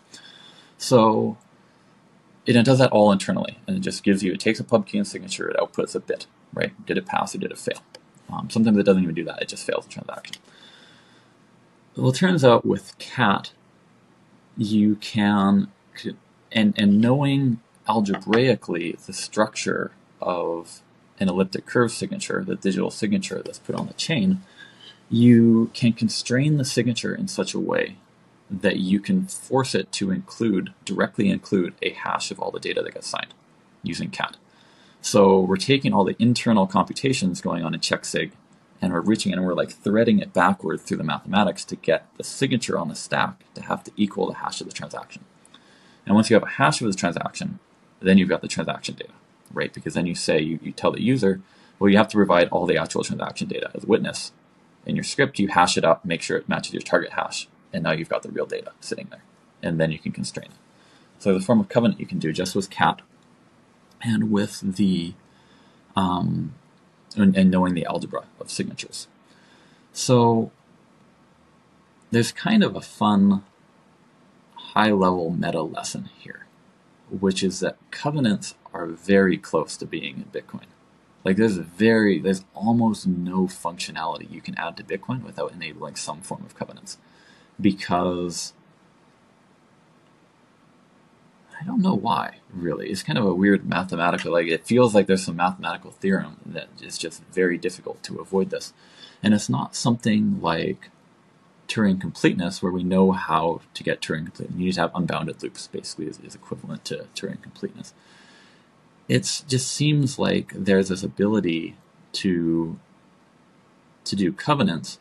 [0.79, 1.37] So
[2.47, 4.99] it does that all internally, and it just gives you it takes a pub key
[4.99, 6.73] and signature, it outputs a bit, right?
[6.87, 7.83] Did it pass or did it fail?
[8.31, 10.37] Um, sometimes it doesn't even do that; it just fails the transaction.
[11.97, 13.53] Well, it turns out with cat,
[14.57, 15.69] you can
[16.53, 20.83] and and knowing algebraically the structure of
[21.19, 24.43] an elliptic curve signature, the digital signature that's put on the chain,
[25.09, 27.97] you can constrain the signature in such a way
[28.51, 32.83] that you can force it to include, directly include, a hash of all the data
[32.83, 33.35] that gets signed
[33.83, 34.37] using cat.
[35.01, 38.33] So we're taking all the internal computations going on in checksig
[38.83, 42.25] and we're reaching and we're like threading it backward through the mathematics to get the
[42.25, 45.25] signature on the stack to have to equal the hash of the transaction.
[46.05, 47.59] And once you have a hash of the transaction,
[48.01, 49.13] then you've got the transaction data,
[49.53, 49.73] right?
[49.73, 51.41] Because then you say, you, you tell the user,
[51.79, 54.33] well, you have to provide all the actual transaction data as witness.
[54.85, 57.85] In your script, you hash it up, make sure it matches your target hash, and
[57.85, 59.23] now you've got the real data sitting there.
[59.63, 60.57] And then you can constrain it.
[61.19, 63.03] So the form of covenant you can do just with cat
[64.03, 65.15] and with the
[65.95, 66.55] um,
[67.17, 69.07] and, and knowing the algebra of signatures.
[69.93, 70.51] So
[72.11, 73.45] there's kind of a fun
[74.55, 76.47] high level meta lesson here
[77.11, 80.67] which is that covenants are very close to being in Bitcoin.
[81.25, 86.21] Like there's very there's almost no functionality you can add to Bitcoin without enabling some
[86.21, 86.99] form of covenants.
[87.61, 88.53] Because
[91.61, 92.91] I don't know why, really.
[92.91, 96.69] It's kind of a weird mathematical like it feels like there's some mathematical theorem that
[96.83, 98.73] is just very difficult to avoid this.
[99.23, 100.91] And it's not something like
[101.69, 104.59] Turing completeness, where we know how to get Turing completeness.
[104.59, 107.93] You need to have unbounded loops, basically, is, is equivalent to Turing completeness.
[109.09, 111.77] It just seems like there's this ability
[112.13, 112.79] to
[114.05, 115.01] to do covenants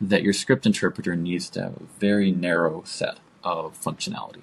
[0.00, 4.42] that your script interpreter needs to have a very narrow set of functionality.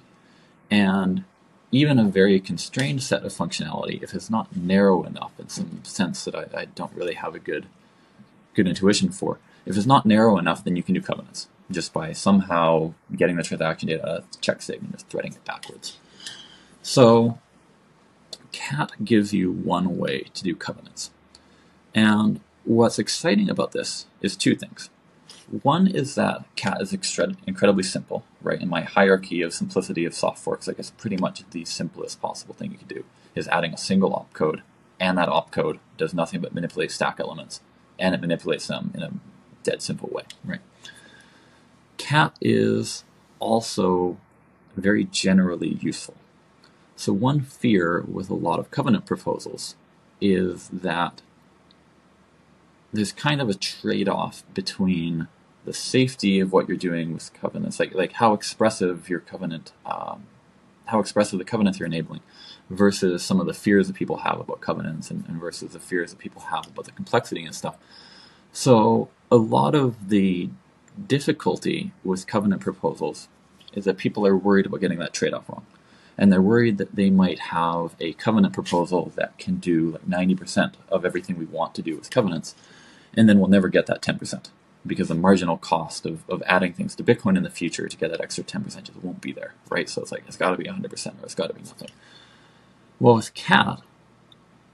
[0.72, 1.24] And
[1.72, 6.24] even a very constrained set of functionality, if it's not narrow enough in some sense
[6.26, 7.66] that I, I don't really have a good
[8.54, 12.12] good intuition for, if it's not narrow enough, then you can do covenants just by
[12.12, 15.98] somehow getting the transaction data out check sig and just threading it backwards.
[16.84, 17.40] So
[18.52, 21.12] cat gives you one way to do covenants.
[21.96, 24.90] And what's exciting about this is two things.
[25.62, 28.62] One is that cat is incredibly simple, right?
[28.62, 32.54] In my hierarchy of simplicity of soft forks, I guess pretty much the simplest possible
[32.54, 33.04] thing you can do
[33.36, 34.62] is adding a single opcode,
[35.00, 37.62] and that opcode does nothing but manipulate stack elements,
[38.00, 39.12] and it manipulates them in a
[39.64, 40.62] dead simple way, right?
[41.98, 43.04] Cat is
[43.40, 44.18] also
[44.76, 46.16] very generally useful.
[46.96, 49.76] So, one fear with a lot of covenant proposals
[50.22, 51.22] is that
[52.94, 55.28] there's kind of a trade off between
[55.66, 60.24] the safety of what you're doing with covenants, like, like how expressive your covenant, um,
[60.86, 62.22] how expressive the covenants you're enabling,
[62.70, 66.12] versus some of the fears that people have about covenants and, and versus the fears
[66.12, 67.78] that people have about the complexity and stuff.
[68.52, 70.50] So, a lot of the
[71.08, 73.28] difficulty with covenant proposals
[73.74, 75.66] is that people are worried about getting that trade off wrong.
[76.18, 80.74] And they're worried that they might have a covenant proposal that can do like 90%
[80.90, 82.54] of everything we want to do with covenants,
[83.16, 84.50] and then we'll never get that 10%
[84.86, 88.12] because the marginal cost of, of adding things to Bitcoin in the future to get
[88.12, 89.90] that extra 10% just won't be there, right?
[89.90, 91.90] So it's like, it's got to be 100% or it's got to be nothing.
[93.00, 93.82] Well, with CAT,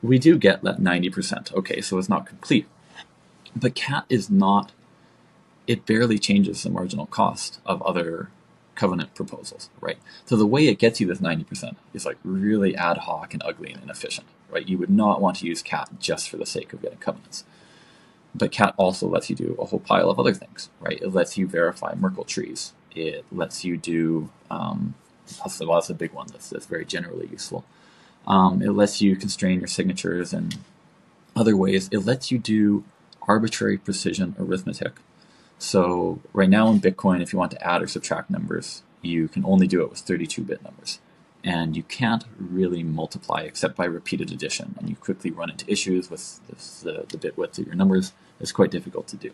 [0.01, 1.53] we do get that 90%.
[1.53, 2.67] Okay, so it's not complete,
[3.55, 4.71] but cat is not,
[5.67, 8.29] it barely changes the marginal cost of other
[8.75, 9.97] covenant proposals, right?
[10.25, 13.73] So the way it gets you this 90% is like really ad hoc and ugly
[13.73, 14.67] and inefficient, right?
[14.67, 17.43] You would not want to use cat just for the sake of getting covenants.
[18.35, 20.99] But cat also lets you do a whole pile of other things, right?
[21.01, 22.73] It lets you verify Merkle trees.
[22.95, 24.93] It lets you do, um,
[25.43, 27.65] that's, well, that's a big one that's, that's very generally useful.
[28.27, 30.57] Um, it lets you constrain your signatures and
[31.35, 31.89] other ways.
[31.91, 32.83] It lets you do
[33.27, 34.93] arbitrary precision arithmetic.
[35.57, 39.43] So right now in Bitcoin, if you want to add or subtract numbers, you can
[39.45, 40.99] only do it with 32-bit numbers.
[41.43, 44.75] And you can't really multiply except by repeated addition.
[44.77, 48.11] And you quickly run into issues with this, the, bit width of your numbers.
[48.39, 49.31] It's quite difficult to do.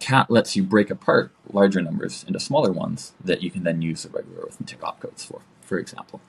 [0.00, 4.02] Cat lets you break apart larger numbers into smaller ones that you can then use
[4.02, 6.20] the regular arithmetic opcodes for, for example.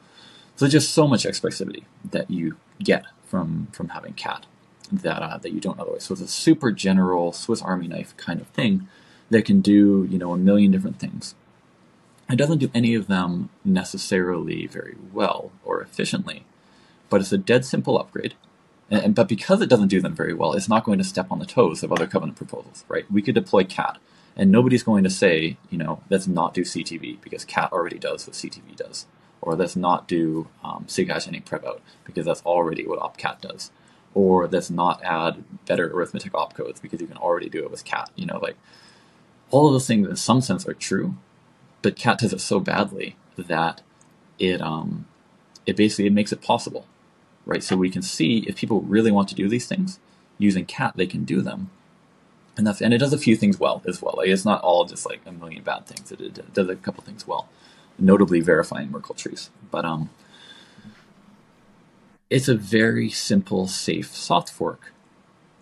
[0.56, 4.46] So just so much expressivity that you get from, from having cat
[4.92, 6.04] that uh, that you don't otherwise.
[6.04, 8.88] So it's a super general Swiss Army knife kind of thing
[9.30, 11.36] that can do you know a million different things.
[12.30, 16.46] It doesn't do any of them necessarily very well or efficiently,
[17.10, 18.36] but it's a dead simple upgrade.
[18.92, 21.40] And, but because it doesn't do them very well, it's not going to step on
[21.40, 23.10] the toes of other covenant proposals, right?
[23.12, 23.98] We could deploy CAT,
[24.36, 28.26] and nobody's going to say, you know, let's not do CTV because CAT already does
[28.26, 29.06] what CTV does,
[29.42, 33.72] or let's not do um, SIGHASH_ANYPREVOUT because that's already what OP_CAT does
[34.14, 38.10] or let's not add better arithmetic opcodes because you can already do it with cat.
[38.16, 38.58] You know, like
[39.52, 41.16] all of those things in some sense are true,
[41.82, 43.82] but cat does it so badly that
[44.38, 45.06] it um
[45.66, 46.86] it basically it makes it possible,
[47.46, 47.64] right?
[47.64, 50.00] So we can see if people really want to do these things
[50.38, 51.70] using cat, they can do them.
[52.58, 54.16] And that's and it does a few things well as well.
[54.18, 56.12] Like it's not all just like a million bad things.
[56.12, 57.48] It, it does a couple things well,
[57.98, 59.50] notably verifying Merkle trees.
[59.72, 60.10] But um,
[62.30, 64.92] it's a very simple, safe soft fork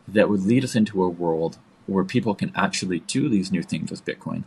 [0.08, 3.92] that would lead us into a world where people can actually do these new things
[3.92, 4.44] with Bitcoin.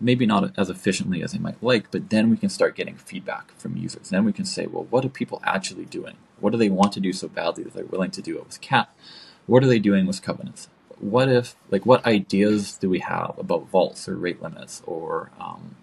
[0.00, 3.52] Maybe not as efficiently as they might like, but then we can start getting feedback
[3.58, 4.10] from users.
[4.10, 6.16] Then we can say, well, what are people actually doing?
[6.40, 8.60] What do they want to do so badly that they're willing to do it with
[8.60, 8.90] Cat?
[9.46, 10.68] What are they doing with covenants?
[11.00, 14.82] What if, like, what ideas do we have about vaults or rate limits?
[14.86, 15.76] Or um,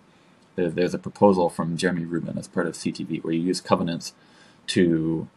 [0.56, 4.14] there, there's a proposal from Jeremy Rubin as part of CTV where you use covenants
[4.68, 5.28] to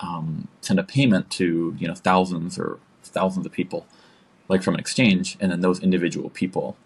[0.00, 3.86] um, send a payment to you know thousands or thousands of people,
[4.48, 6.76] like from an exchange, and then those individual people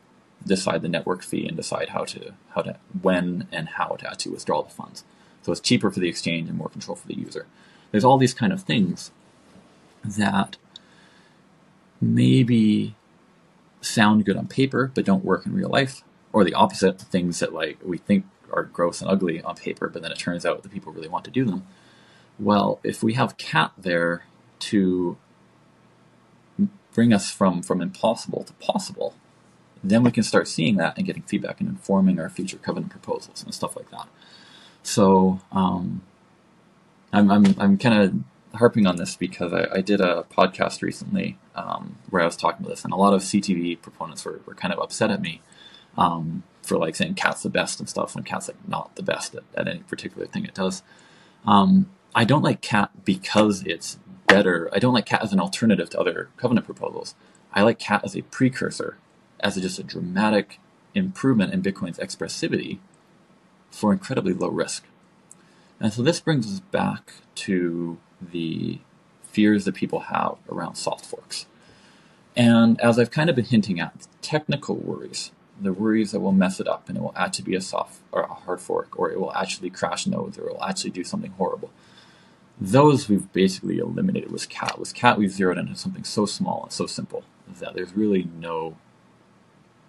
[0.46, 4.32] decide the network fee and decide how to how to when and how to actually
[4.32, 5.04] withdraw the funds.
[5.42, 7.46] So it's cheaper for the exchange and more control for the user.
[7.90, 9.10] There's all these kind of things
[10.04, 10.56] that
[12.00, 12.94] maybe
[13.80, 17.52] sound good on paper but don't work in real life, or the opposite, things that
[17.52, 20.72] like we think are gross and ugly on paper, but then it turns out that
[20.72, 21.66] people really want to do them.
[22.38, 24.24] Well, if we have cat there
[24.60, 25.16] to
[26.92, 29.14] bring us from, from impossible to possible,
[29.82, 33.42] then we can start seeing that and getting feedback and informing our future covenant proposals
[33.42, 34.08] and stuff like that.
[34.82, 36.02] So um,
[37.12, 41.38] I'm I'm I'm kind of harping on this because I, I did a podcast recently
[41.54, 44.54] um, where I was talking about this, and a lot of CTV proponents were, were
[44.54, 45.40] kind of upset at me
[45.96, 49.34] um, for like saying cat's the best and stuff when cat's like not the best
[49.34, 50.82] at, at any particular thing it does.
[51.46, 54.70] Um, I don't like cat because it's better.
[54.72, 57.14] I don't like cat as an alternative to other covenant proposals.
[57.52, 58.96] I like cat as a precursor,
[59.42, 60.58] as a, just a dramatic
[60.94, 62.78] improvement in Bitcoin's expressivity
[63.70, 64.84] for incredibly low risk.
[65.80, 68.78] And so this brings us back to the
[69.22, 71.46] fears that people have around soft forks.
[72.36, 76.32] And as I've kind of been hinting at, the technical worries, the worries that will
[76.32, 79.10] mess it up and it will actually be a soft or a hard fork, or
[79.10, 81.70] it will actually crash nodes, or it will actually do something horrible.
[82.60, 84.78] Those we've basically eliminated with cat.
[84.78, 87.24] With cat, we've zeroed into something so small and so simple
[87.58, 88.76] that there's really no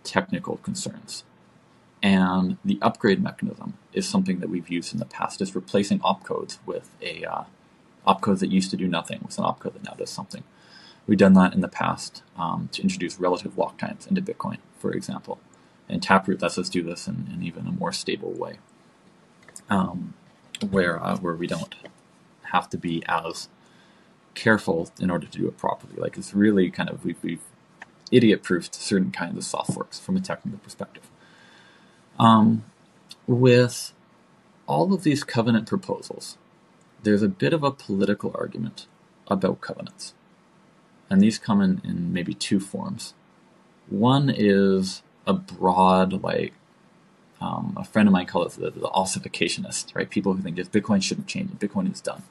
[0.04, 1.24] technical concerns.
[2.01, 6.58] And the upgrade mechanism is something that we've used in the past, just replacing opcodes
[6.66, 7.43] with a uh,
[8.06, 10.43] opcodes that used to do nothing with an opcode that now does something.
[11.08, 14.91] We've done that in the past um, to introduce relative block times into Bitcoin, for
[14.91, 15.39] example.
[15.89, 18.58] And Taproot lets us do this in, in even a more stable way,
[19.70, 20.14] um,
[20.70, 21.76] where uh, where we don't
[22.51, 23.49] have to be as
[24.36, 25.95] careful in order to do it properly.
[25.97, 27.43] Like it's really kind of we've, we've
[28.16, 31.09] idiot proofed certain kinds of soft forks from a technical perspective.
[32.20, 32.64] Um,
[33.28, 33.93] with
[34.68, 36.38] all of these covenant proposals,
[37.03, 38.88] there's a bit of a political argument
[39.28, 40.14] about covenants.
[41.09, 43.14] And these come in, in maybe two forms.
[43.88, 46.53] One is a broad, like,
[47.41, 50.09] um, a friend of mine calls it the, the ossificationist, right?
[50.09, 52.24] People who think just Bitcoin shouldn't change Bitcoin is done.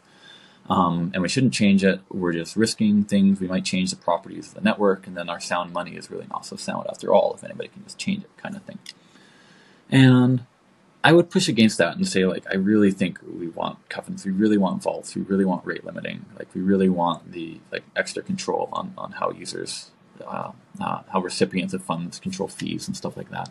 [0.68, 2.00] Um, and we shouldn't change it.
[2.08, 3.40] We're just risking things.
[3.40, 6.26] We might change the properties of the network, and then our sound money is really
[6.30, 8.78] not so sound after all if anybody can just change it, kind of thing.
[9.90, 10.46] And
[11.04, 14.30] I would push against that and say, like, I really think we want covenants, we
[14.30, 18.22] really want vaults, we really want rate limiting, like, we really want the like extra
[18.22, 19.90] control on, on how users,
[20.24, 23.50] uh, uh, how recipients of funds control fees and stuff like that.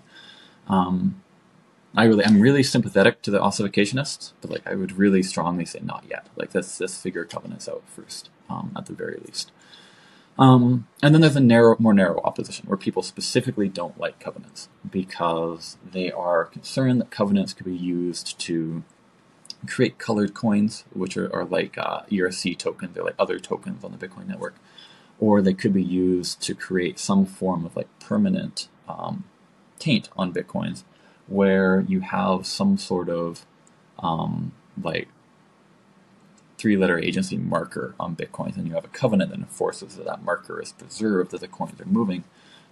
[0.68, 1.22] Um,
[1.96, 5.80] I really, I'm really sympathetic to the ossificationists, but like, I would really strongly say
[5.84, 6.28] not yet.
[6.36, 9.52] Like, let's let's figure covenants out first, um, at the very least.
[10.39, 14.70] Um, and then there's a narrow, more narrow opposition where people specifically don't like covenants
[14.89, 18.84] because they are concerned that covenants could be used to
[19.68, 23.92] create colored coins, which are, are like uh, ERC tokens, they're like other tokens on
[23.92, 24.56] the Bitcoin network,
[25.20, 29.26] or they could be used to create some form of like permanent um,
[29.80, 30.84] taint on Bitcoins,
[31.28, 33.46] where you have some sort of
[34.00, 34.52] um,
[34.82, 35.08] like
[36.58, 40.24] three letter agency marker on Bitcoins, and you have a covenant that enforces that that
[40.24, 42.24] marker is preserved as the coins are moving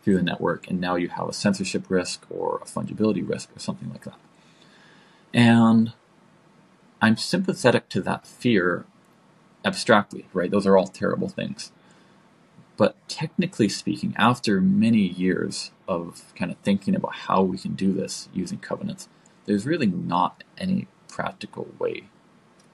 [0.04, 3.60] through the network, and now you have a censorship risk or a fungibility risk or
[3.60, 4.20] something like that.
[5.34, 5.93] And
[7.02, 8.86] I'm sympathetic to that fear
[9.66, 10.52] abstractly, right?
[10.52, 11.72] Those are all terrible things.
[12.80, 17.91] But technically speaking, after many years of kind of thinking about how we can do
[17.91, 19.09] this using covenants,
[19.45, 22.03] there's really not any practical way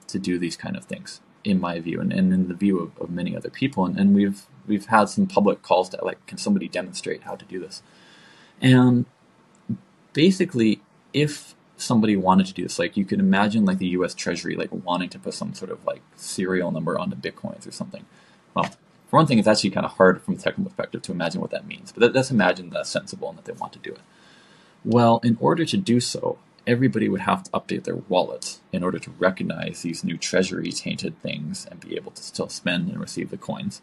[0.06, 2.96] to do these kind of things, in my view, and, and in the view of,
[3.00, 3.84] of many other people.
[3.84, 7.44] And, and we've we've had some public calls to like, can somebody demonstrate how to
[7.44, 7.82] do this?
[8.60, 9.06] And
[10.12, 10.82] basically,
[11.12, 14.14] if somebody wanted to do this, like you could imagine like the U.S.
[14.14, 18.06] Treasury like wanting to put some sort of like serial number onto bitcoins or something.
[18.54, 18.70] Well,
[19.08, 21.50] for one thing, it's actually kind of hard from a technical perspective to imagine what
[21.50, 24.00] that means, but let's imagine that's sensible and that they want to do it.
[24.84, 28.98] Well, in order to do so, everybody would have to update their wallet in order
[28.98, 33.30] to recognize these new treasury tainted things and be able to still spend and receive
[33.30, 33.82] the coins.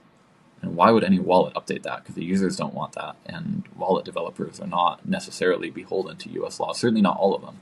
[0.61, 2.03] And why would any wallet update that?
[2.03, 6.59] Because the users don't want that, and wallet developers are not necessarily beholden to U.S.
[6.59, 6.71] law.
[6.74, 7.59] Certainly not all of them,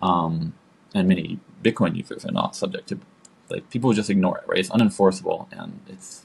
[0.00, 0.54] um,
[0.94, 3.00] and many Bitcoin users are not subject to.
[3.50, 4.60] Like people just ignore it, right?
[4.60, 6.24] It's unenforceable, and it's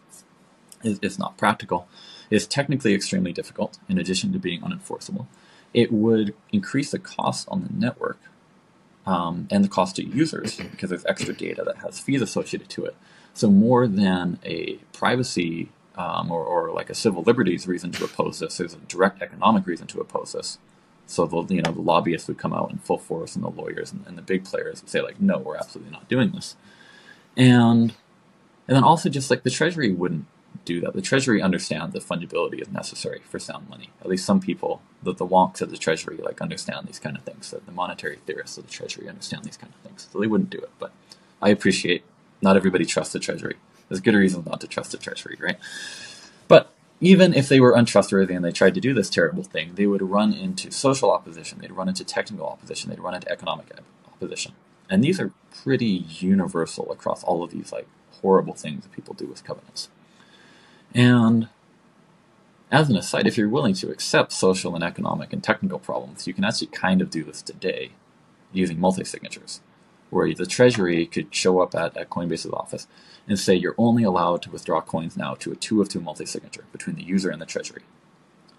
[0.85, 1.87] it's not practical.
[2.29, 3.77] It's technically extremely difficult.
[3.87, 5.27] In addition to being unenforceable,
[5.73, 8.19] it would increase the cost on the network
[9.05, 12.85] um, and the cost to users because there's extra data that has fees associated to
[12.85, 12.95] it.
[13.33, 18.39] So more than a privacy um, or, or, like a civil liberties reason to oppose
[18.39, 20.57] this, there's a direct economic reason to oppose this.
[21.07, 23.93] So the you know the lobbyists would come out in full force, and the lawyers
[23.93, 26.55] and, and the big players would say like, no, we're absolutely not doing this.
[27.37, 27.93] And
[28.67, 30.25] and then also just like the Treasury wouldn't
[30.65, 30.93] do that.
[30.93, 33.89] The Treasury understands that fungibility is necessary for sound money.
[34.01, 37.23] At least some people, the, the wonks of the Treasury, like understand these kind of
[37.23, 37.47] things.
[37.47, 40.09] So the monetary theorists of the Treasury understand these kind of things.
[40.11, 40.71] So they wouldn't do it.
[40.79, 40.91] But
[41.41, 42.03] I appreciate
[42.41, 43.55] not everybody trusts the Treasury.
[43.87, 45.57] There's good reasons not to trust the Treasury, right?
[46.47, 49.85] But even if they were untrustworthy and they tried to do this terrible thing, they
[49.87, 53.67] would run into social opposition, they'd run into technical opposition, they'd run into economic
[54.07, 54.53] opposition.
[54.89, 55.31] And these are
[55.63, 57.87] pretty universal across all of these like
[58.21, 59.89] horrible things that people do with covenants.
[60.95, 61.49] And
[62.71, 66.33] as an aside, if you're willing to accept social and economic and technical problems, you
[66.33, 67.91] can actually kind of do this today
[68.53, 69.59] using multi-signatures,
[70.09, 72.87] where the treasury could show up at, at Coinbase's office
[73.27, 76.63] and say you're only allowed to withdraw coins now to a two of two multi-signature
[76.71, 77.83] between the user and the treasury.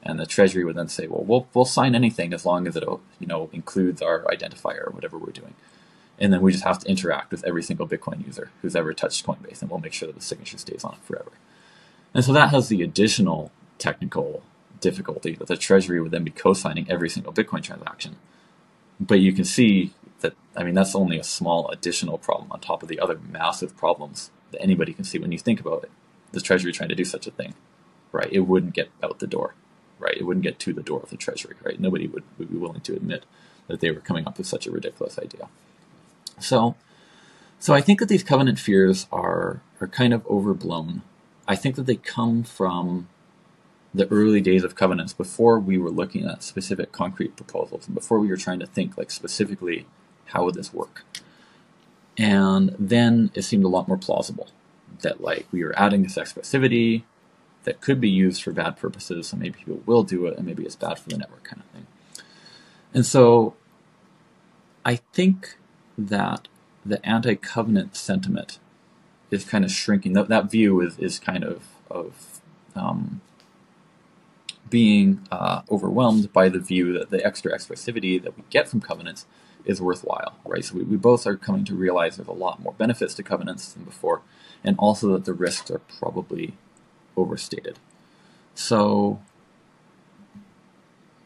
[0.03, 2.85] And the treasury would then say, well, we'll, we'll sign anything as long as it
[3.19, 5.55] you know includes our identifier or whatever we're doing.
[6.19, 9.27] And then we just have to interact with every single Bitcoin user who's ever touched
[9.27, 11.33] Coinbase, and we'll make sure that the signature stays on it forever.
[12.17, 14.43] And so that has the additional technical
[14.81, 18.17] difficulty that the treasury would then be co-signing every single Bitcoin transaction.
[18.99, 22.83] But you can see that, I mean, that's only a small additional problem on top
[22.83, 25.91] of the other massive problems that anybody can see when you think about it.
[26.33, 27.53] The treasury trying to do such a thing,
[28.13, 28.33] right?
[28.33, 29.53] It wouldn't get out the door,
[29.99, 30.17] right?
[30.17, 31.79] It wouldn't get to the door of the treasury, right?
[31.79, 33.27] Nobody would, would be willing to admit
[33.67, 35.49] that they were coming up with such a ridiculous idea.
[36.41, 36.77] So,
[37.59, 41.03] so I think that these covenant fears are are kind of overblown.
[41.49, 43.09] I think that they come from
[43.95, 48.19] the early days of covenants before we were looking at specific concrete proposals and before
[48.19, 49.87] we were trying to think like specifically
[50.27, 51.05] how would this work.
[52.19, 54.49] And then it seemed a lot more plausible
[55.01, 57.05] that like we were adding this expressivity
[57.65, 60.65] that could be used for bad purposes, so maybe people will do it and maybe
[60.65, 61.87] it's bad for the network kind of thing.
[62.95, 63.55] And so
[64.85, 65.57] I think
[65.99, 66.49] that
[66.85, 68.59] the anti-covenant sentiment
[69.31, 70.13] is kind of shrinking.
[70.15, 72.41] That, that view is, is kind of, of
[72.75, 73.21] um,
[74.69, 79.27] being uh, overwhelmed by the view that the extra expressivity that we get from covenants
[79.65, 80.65] is worthwhile, right?
[80.65, 83.73] So we, we both are coming to realize there's a lot more benefits to covenants
[83.73, 84.23] than before,
[84.63, 86.55] and also that the risks are probably
[87.17, 87.79] overstated.
[88.55, 89.21] So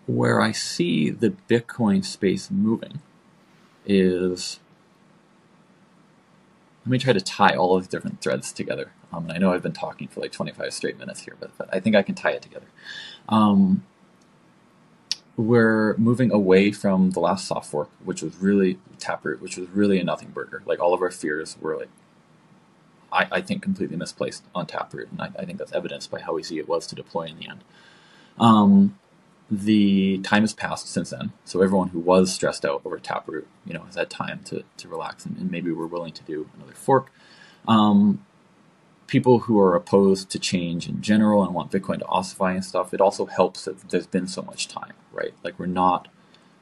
[0.06, 3.00] where I see the Bitcoin space moving
[3.86, 4.58] is
[6.90, 8.90] let me try to tie all of these different threads together.
[9.12, 11.72] Um, and I know I've been talking for like 25 straight minutes here, but, but
[11.72, 12.66] I think I can tie it together.
[13.28, 13.84] Um,
[15.36, 20.00] we're moving away from the last soft fork, which was really Taproot, which was really
[20.00, 20.64] a nothing burger.
[20.66, 21.90] Like all of our fears were like,
[23.12, 26.38] I, I think, completely misplaced on Taproot, and I, I, think that's evidenced by how
[26.38, 27.62] easy it was to deploy in the end.
[28.36, 28.98] Um,
[29.50, 33.74] the time has passed since then, so everyone who was stressed out over Taproot, you
[33.74, 36.72] know, has had time to, to relax, and, and maybe we're willing to do another
[36.72, 37.10] fork.
[37.66, 38.24] Um,
[39.06, 42.94] people who are opposed to change in general and want Bitcoin to ossify and stuff,
[42.94, 45.34] it also helps that there's been so much time, right?
[45.42, 46.06] Like we're not,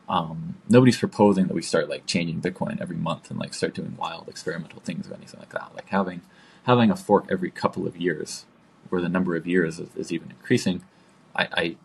[0.09, 3.97] um, nobody's proposing that we start like changing Bitcoin every month and like start doing
[3.99, 5.73] wild experimental things or anything like that.
[5.75, 6.23] Like having
[6.65, 8.47] having a fork every couple of years,
[8.89, 10.83] where the number of years is, is even increasing,
[11.35, 11.77] I, I,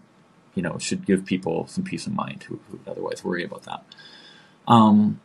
[0.56, 3.64] you know, should give people some peace of mind who, who would otherwise worry about
[3.64, 3.84] that.
[4.68, 5.20] Um,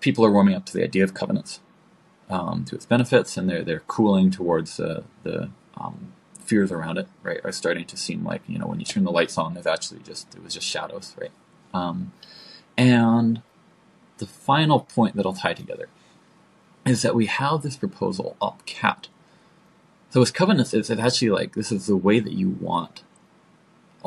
[0.00, 1.60] people are warming up to the idea of covenants
[2.30, 7.08] um, to its benefits, and they're they're cooling towards uh, the um, fears around it.
[7.22, 9.66] Right, are starting to seem like you know when you turn the lights on, there's
[9.66, 11.14] actually just it was just shadows.
[11.18, 11.32] Right,
[11.74, 12.12] um,
[12.76, 13.42] and
[14.18, 15.88] the final point that I'll tie together
[16.84, 19.08] is that we have this proposal OP_CAT.
[20.10, 23.02] So as covenants, it's actually like this is the way that you want.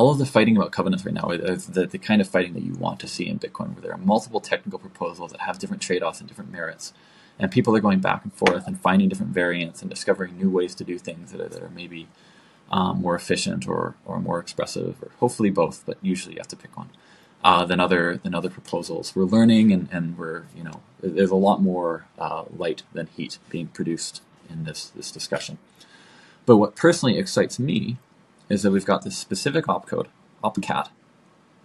[0.01, 2.63] All of the fighting about covenants right now is the, the kind of fighting that
[2.63, 5.83] you want to see in Bitcoin, where there are multiple technical proposals that have different
[5.83, 6.91] trade-offs and different merits
[7.37, 10.73] and people are going back and forth and finding different variants and discovering new ways
[10.73, 12.07] to do things that are, that are maybe
[12.71, 16.55] um, more efficient or, or more expressive, or hopefully both, but usually you have to
[16.55, 16.89] pick one.
[17.43, 19.15] Uh, than other than other proposals.
[19.15, 23.37] We're learning, and, and we're you know there's a lot more uh, light than heat
[23.49, 25.59] being produced in this this discussion.
[26.45, 27.97] But what personally excites me
[28.51, 30.07] is that we've got this specific opcode,
[30.43, 30.89] OP_CAT.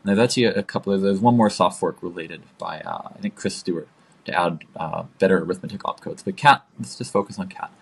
[0.05, 3.19] There's actually a, a couple of there's one more soft fork related by uh, I
[3.19, 3.89] think Chris Stewart
[4.25, 6.25] to add uh, better arithmetic opcodes.
[6.25, 7.73] But cat, let's just focus on cat.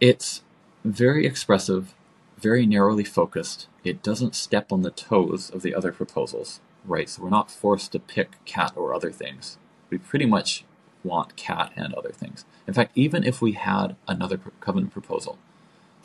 [0.00, 0.42] It's
[0.84, 1.94] very expressive,
[2.38, 3.68] very narrowly focused.
[3.84, 7.08] It doesn't step on the toes of the other proposals, right?
[7.08, 9.58] So we're not forced to pick cat or other things.
[9.88, 10.64] We pretty much
[11.04, 12.44] want cat and other things.
[12.66, 15.38] In fact, even if we had another covenant proposal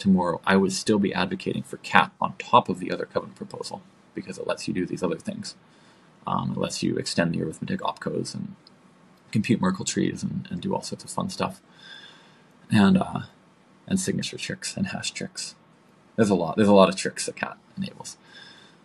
[0.02, 3.82] tomorrow, I would still be advocating for cat on top of the other covenant proposal
[4.14, 5.56] because it lets you do these other things.
[6.28, 8.56] Um, it lets you extend the arithmetic opcodes and
[9.32, 11.62] compute Merkle trees and, and do all sorts of fun stuff.
[12.70, 13.22] And uh,
[13.88, 15.56] and signature tricks and hash tricks.
[16.16, 16.56] There's a lot.
[16.56, 18.18] There's a lot of tricks that Cat enables.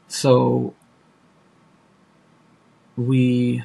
[0.08, 0.74] So
[2.96, 3.64] we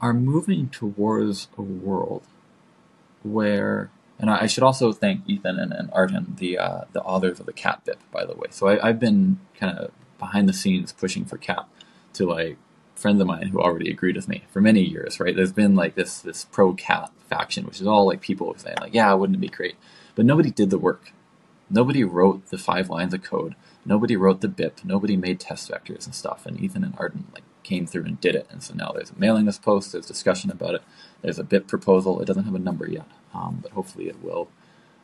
[0.00, 2.24] are moving towards a world
[3.22, 7.46] where And I should also thank Ethan and, and Armin, the uh, the authors of
[7.46, 8.48] the Cat BIP, by the way.
[8.50, 11.66] So I, have been kind of behind the scenes pushing for Cat
[12.14, 12.56] to like
[12.94, 15.20] friends of mine who already agreed with me for many years.
[15.20, 15.36] Right?
[15.36, 18.94] There's been like this this pro Cat faction, which is all like people saying like,
[18.94, 19.76] yeah, wouldn't it be great?
[20.14, 21.12] But nobody did the work.
[21.68, 23.54] Nobody wrote the five lines of code.
[23.84, 24.84] Nobody wrote the BIP.
[24.84, 26.46] Nobody made test vectors and stuff.
[26.46, 28.46] And Ethan and Armin like came through and did it.
[28.50, 29.92] And so now there's a mailing list post.
[29.92, 30.82] There's discussion about it.
[31.22, 32.20] There's a BIP proposal.
[32.20, 33.06] It doesn't have a number yet
[33.36, 34.48] um, but hopefully it will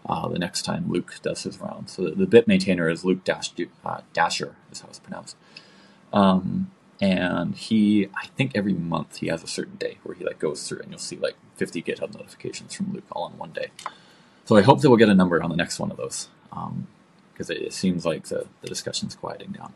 [0.07, 1.89] uh, the next time Luke does his round.
[1.89, 3.53] So the, the BIP maintainer is Luke Dash,
[3.85, 5.37] uh, Dashjr, is how it's pronounced.
[6.13, 10.39] Um, and he, I think every month he has a certain day where he like
[10.39, 13.69] goes through and you'll see like 50 GitHub notifications from Luke all in one day.
[14.45, 17.51] So I hope that we'll get a number on the next one of those because
[17.51, 19.73] um, it, it, seems like the, the discussion's quieting down.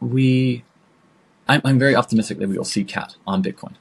[0.00, 0.64] We,
[1.48, 3.74] I'm, I'm very optimistic that we will see CAT on Bitcoin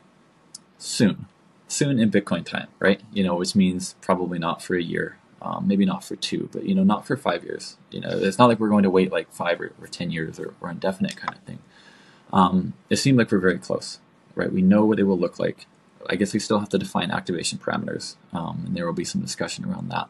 [0.78, 1.28] soon
[1.72, 3.02] soon in Bitcoin time, right?
[3.14, 6.66] You know, which means probably not for a year, um, maybe not for two, but
[6.66, 7.78] you know, not for five years.
[7.92, 10.40] You know, it's not like we're going to wait like five or, or ten years
[10.40, 11.60] or, or, indefinite kind of thing.
[12.34, 14.00] Um, it seemed like we're very close,
[14.36, 14.52] right?
[14.52, 15.68] We know what it will look like.
[16.10, 19.22] I guess we still have to define activation parameters, um, and there will be some
[19.22, 20.10] discussion around that.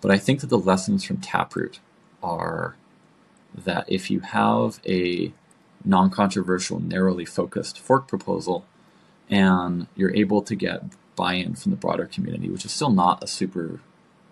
[0.00, 1.80] But I think that the lessons from Taproot
[2.22, 2.76] are
[3.54, 5.32] that if you have a
[5.84, 8.64] non-controversial, narrowly focused fork proposal
[9.28, 10.82] and you're able to get
[11.16, 13.80] buy-in from the broader community, which is still not a super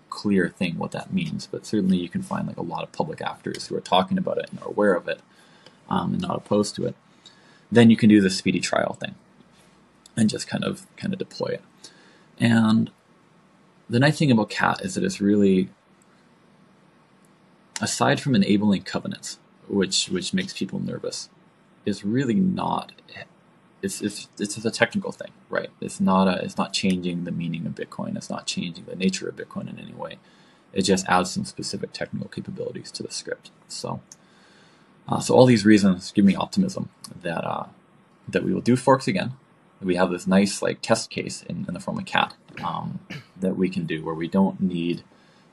[0.09, 3.21] clear thing what that means, but certainly you can find like a lot of public
[3.21, 5.21] actors who are talking about it and are aware of it
[5.89, 6.95] um, and not opposed to it.
[7.71, 9.15] Then you can do the speedy trial thing
[10.17, 11.61] and just kind of kind of deploy it.
[12.39, 12.91] And
[13.89, 15.69] the nice thing about CAT is that it's really
[17.81, 21.29] aside from enabling covenants, which which makes people nervous,
[21.85, 22.91] is really not
[23.81, 25.69] it's it's it's a technical thing, right?
[25.79, 28.17] It's not a it's not changing the meaning of Bitcoin.
[28.17, 30.19] It's not changing the nature of Bitcoin in any way.
[30.73, 33.51] It just adds some specific technical capabilities to the script.
[33.67, 34.01] So,
[35.07, 36.89] uh, so all these reasons give me optimism
[37.21, 37.67] that uh,
[38.27, 39.33] that we will do forks again.
[39.81, 42.99] We have this nice like test case in, in the form of cat um,
[43.39, 45.03] that we can do where we don't need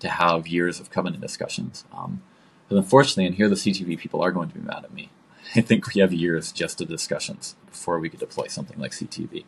[0.01, 1.85] to have years of covenant discussions.
[1.97, 2.22] Um,
[2.68, 5.11] but unfortunately, and here the CTV people are going to be mad at me.
[5.57, 9.44] I think we have years just of discussions before we could deploy something like CTV.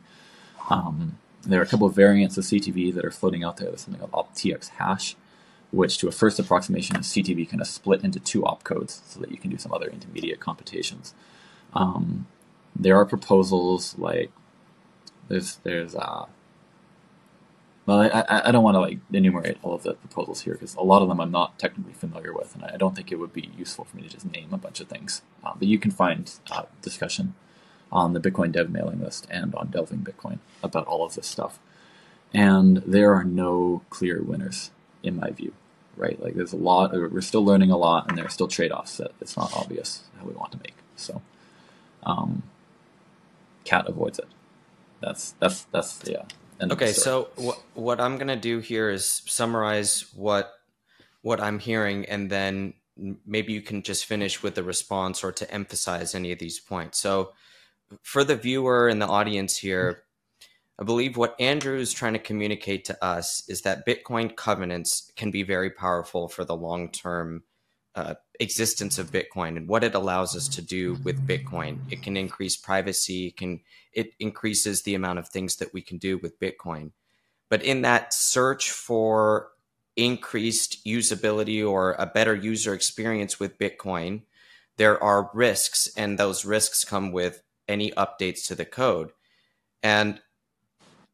[0.70, 3.68] Um, there are a couple of variants of CTV that are floating out there.
[3.68, 5.14] There's something called OP_TXHASH,
[5.70, 9.30] which to a first approximation is CTV kind of split into two opcodes so that
[9.30, 11.14] you can do some other intermediate computations.
[11.74, 12.26] Um,
[12.74, 14.30] there are proposals like
[15.28, 16.26] there's there's uh,
[17.89, 20.82] well, I, I don't want to like enumerate all of the proposals here because a
[20.82, 23.51] lot of them I'm not technically familiar with, and I don't think it would be
[23.57, 25.22] useful for me to just name a bunch of things.
[25.43, 27.34] Uh, but you can find uh, discussion
[27.91, 31.59] on the Bitcoin Dev mailing list and on Delving Bitcoin about all of this stuff.
[32.34, 34.70] And there are no clear winners,
[35.03, 35.55] in my view.
[35.97, 36.22] Right?
[36.22, 36.93] Like there's a lot.
[36.93, 40.26] We're still learning a lot, and there are still trade-offs that it's not obvious how
[40.26, 40.74] we want to make.
[40.95, 41.22] So,
[42.03, 42.43] um,
[43.64, 44.28] cat avoids it.
[45.01, 45.99] That's that's that's
[46.59, 50.52] the okay, so what what I'm gonna do here is summarize what
[51.22, 52.74] what I'm hearing, and then
[53.26, 56.98] maybe you can just finish with the response or to emphasize any of these points.
[56.98, 57.32] So,
[58.02, 60.04] for the viewer and the audience here,
[60.78, 65.30] I believe what Andrew is trying to communicate to us is that Bitcoin covenants can
[65.30, 67.42] be very powerful for the long term
[67.99, 71.80] uh, existence of Bitcoin and what it allows us to do with Bitcoin.
[71.90, 73.61] It can increase privacy, can
[73.92, 76.92] it increases the amount of things that we can do with Bitcoin.
[77.49, 79.49] But in that search for
[79.96, 84.22] increased usability or a better user experience with Bitcoin,
[84.76, 89.11] there are risks, and those risks come with any updates to the code.
[89.82, 90.20] And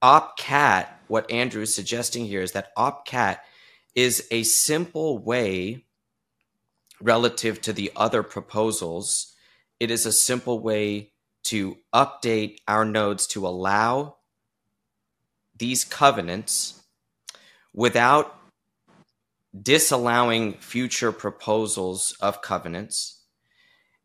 [0.02, 3.38] OP_CAT, what Andrew is suggesting here is that OP_CAT
[3.94, 5.86] is a simple way
[7.04, 9.34] relative to the other proposals,
[9.78, 11.12] it is a simple way
[11.44, 14.16] to update our nodes to allow
[15.56, 16.82] these covenants
[17.74, 18.34] without
[19.60, 23.20] disallowing future proposals of covenants,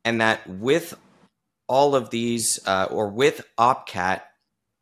[0.04, 0.94] and that with
[1.68, 4.22] all of these, uh, or with OP_CAT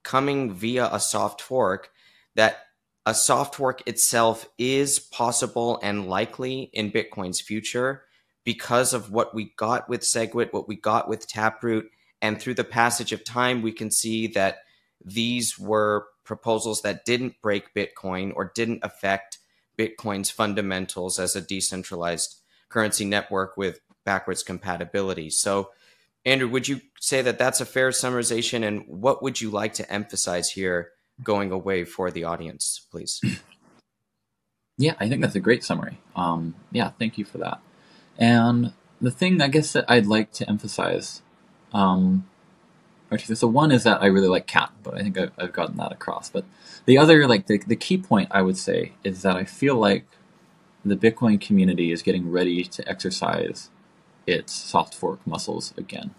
[0.03, 1.91] coming via a soft fork,
[2.35, 2.63] that
[3.05, 8.06] a soft fork itself is possible and likely in Bitcoin's future
[8.47, 11.91] because of what we got with SegWit, what we got with Taproot,
[12.21, 14.59] and through the passage of time, we can see that
[15.03, 19.39] these were proposals that didn't break Bitcoin or didn't affect
[19.77, 22.37] Bitcoin's fundamentals as a decentralized
[22.69, 25.29] currency network with backwards compatibility.
[25.29, 25.71] So,
[26.23, 28.65] Andrew, would you say that that's a fair summarization?
[28.65, 30.91] And what would you like to emphasize here
[31.21, 33.19] going away for the audience, please.
[34.79, 35.99] Yeah, I think that's a great summary.
[36.15, 37.61] Um, yeah, thank you for that.
[38.17, 41.21] And the thing I guess that I'd like to emphasize,
[41.73, 42.27] um,
[43.17, 45.91] so one is that I really like cat, but I think I've, I've gotten that
[45.91, 46.29] across.
[46.29, 46.45] But
[46.85, 50.05] the other, like the, the key point I would say is that I feel like
[50.83, 53.69] the Bitcoin community is getting ready to exercise
[54.25, 56.13] its soft fork muscles again,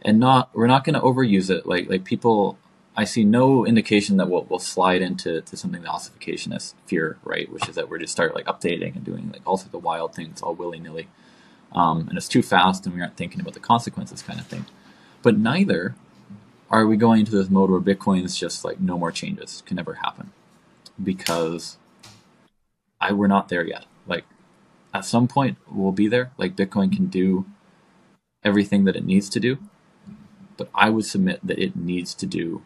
[0.00, 1.66] and not we're not going to overuse it.
[1.66, 2.58] Like like people
[2.96, 7.50] I see no indication that we'll, we'll slide into to something the ossificationists fear, right?
[7.50, 10.14] Which is that we're just start like updating and doing like all sorts of wild
[10.14, 11.08] things all willy nilly,
[11.74, 14.66] um, and it's too fast and we aren't thinking about the consequences, kind of thing.
[15.22, 15.94] But neither
[16.70, 19.76] are we going into this mode where Bitcoin is just like no more changes can
[19.76, 20.32] never happen,
[21.02, 21.76] because
[23.00, 23.86] I we're not there yet.
[24.06, 24.24] Like
[24.94, 26.32] at some point we'll be there.
[26.38, 27.46] Like Bitcoin can do
[28.44, 29.58] everything that it needs to do
[30.56, 32.62] but I would submit that it needs to do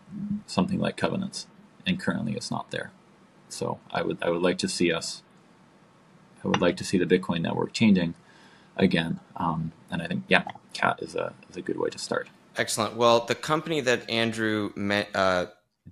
[0.46, 1.46] something like covenants,
[1.86, 2.90] and currently it's not there.
[3.48, 5.22] So I would I would like to see us.
[6.44, 8.14] I would like to see the Bitcoin network changing
[8.77, 12.29] again, um, and I think yeah, Cat is a is a good way to start.
[12.57, 12.97] Excellent.
[12.97, 14.70] Well, the company that Andrew
[15.14, 15.47] uh,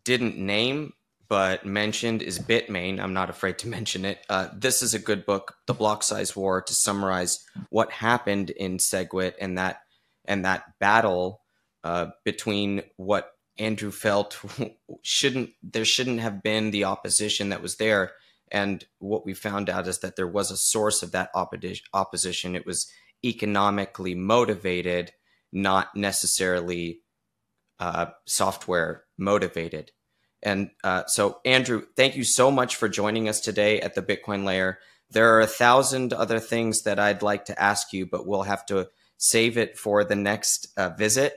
[0.04, 0.94] didn't name
[1.28, 3.00] but mentioned is Bitmain.
[3.00, 4.24] I'm not afraid to mention it.
[4.28, 8.78] Uh, this is a good book, The Block Size War, to summarize what happened in
[8.78, 9.82] SegWit and that
[10.24, 11.42] and that battle
[11.82, 14.40] uh, between what Andrew felt
[15.02, 18.12] shouldn't there shouldn't have been the opposition that was there,
[18.54, 22.54] and what we found out is that there was a source of that opposition.
[22.54, 22.88] It was
[23.24, 25.10] economically motivated,
[25.52, 27.00] not necessarily
[27.80, 29.90] uh, software motivated.
[30.40, 34.44] And uh, so, Andrew, thank you so much for joining us today at the Bitcoin
[34.44, 34.78] Layer.
[35.10, 38.64] There are a thousand other things that I'd like to ask you, but we'll have
[38.66, 41.34] to save it for the next uh, visit.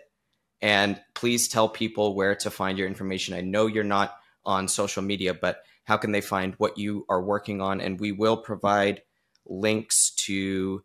[0.61, 3.34] And please tell people where to find your information.
[3.34, 4.15] I know you're not
[4.45, 7.79] on social media, but how can they find what you are working on?
[7.79, 9.03] And we will provide
[9.45, 10.83] links to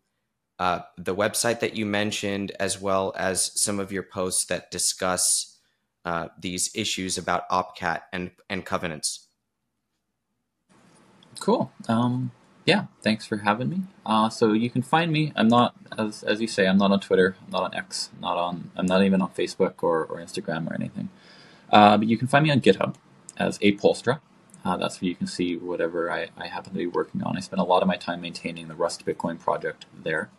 [0.61, 5.59] uh, the website that you mentioned, as well as some of your posts that discuss
[6.05, 9.27] uh, these issues about OP_CAT and, and covenants.
[11.41, 11.73] Cool.
[11.89, 12.31] Um,
[12.65, 13.83] yeah, thanks for having me.
[14.07, 15.33] Uh, so you can find me.
[15.35, 17.35] I'm not, as as you say, I'm not on Twitter.
[17.45, 18.11] I'm not on X.
[18.21, 18.71] Not on.
[18.77, 21.09] I'm not even on Facebook or, or Instagram or anything.
[21.73, 22.95] Uh, but you can find me on GitHub
[23.37, 24.21] as apoelstra.
[24.65, 27.37] Uh, that's where you can see whatever I, I happen to be working on.
[27.37, 30.31] I spend a lot of my time maintaining the Rust Bitcoin project there.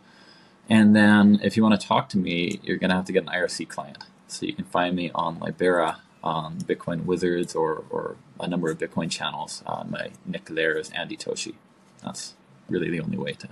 [0.70, 3.24] And then if you want to talk to me, you're going to have to get
[3.24, 4.06] an IRC client.
[4.28, 8.78] So you can find me on Libera, on Bitcoin Wizards, or, or a number of
[8.78, 9.62] Bitcoin channels.
[9.66, 11.56] Uh, my nick there is andytoshi.
[12.02, 12.34] That's
[12.70, 13.50] really the only way to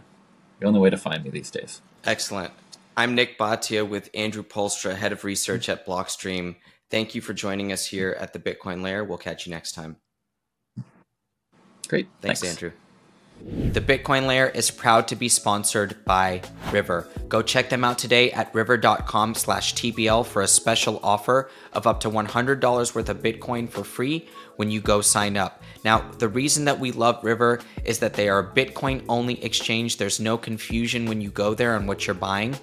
[0.60, 1.82] the only way to find me these days.
[2.06, 2.54] Excellent.
[2.96, 6.56] I'm Nik Bhatia with Andrew Poelstra, head of research at Blockstream.
[6.90, 9.04] Thank you for joining us here at the Bitcoin Layer.
[9.04, 9.98] We'll catch you next time.
[11.92, 12.08] Great.
[12.22, 12.56] Thanks, Thanks.
[12.56, 12.72] Andrew.
[13.74, 17.10] The Bitcoin Layer is proud to be sponsored by River.
[17.28, 22.00] Go check them out today at river.com slash TBL for a special offer of up
[22.02, 25.62] to $100 worth of Bitcoin for free when you go sign up.
[25.84, 29.98] Now, the reason that we love River is that they are a Bitcoin only exchange.
[29.98, 32.56] There's no confusion when you go there on what you're buying.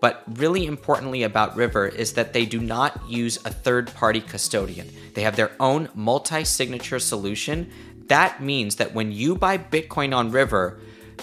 [0.00, 4.88] But really importantly about River is that they do not use a third party custodian.
[5.14, 7.70] They have their own multi signature solution
[8.08, 10.78] that means that when you buy Bitcoin on River,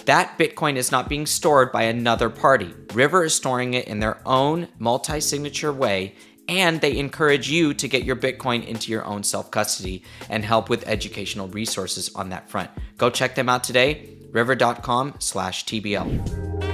[0.06, 2.74] that Bitcoin is not being stored by another party.
[2.92, 6.14] River is storing it in their own multi signature way,
[6.48, 10.68] and they encourage you to get your Bitcoin into your own self custody and help
[10.68, 12.70] with educational resources on that front.
[12.98, 16.73] Go check them out today, river.com slash TBL.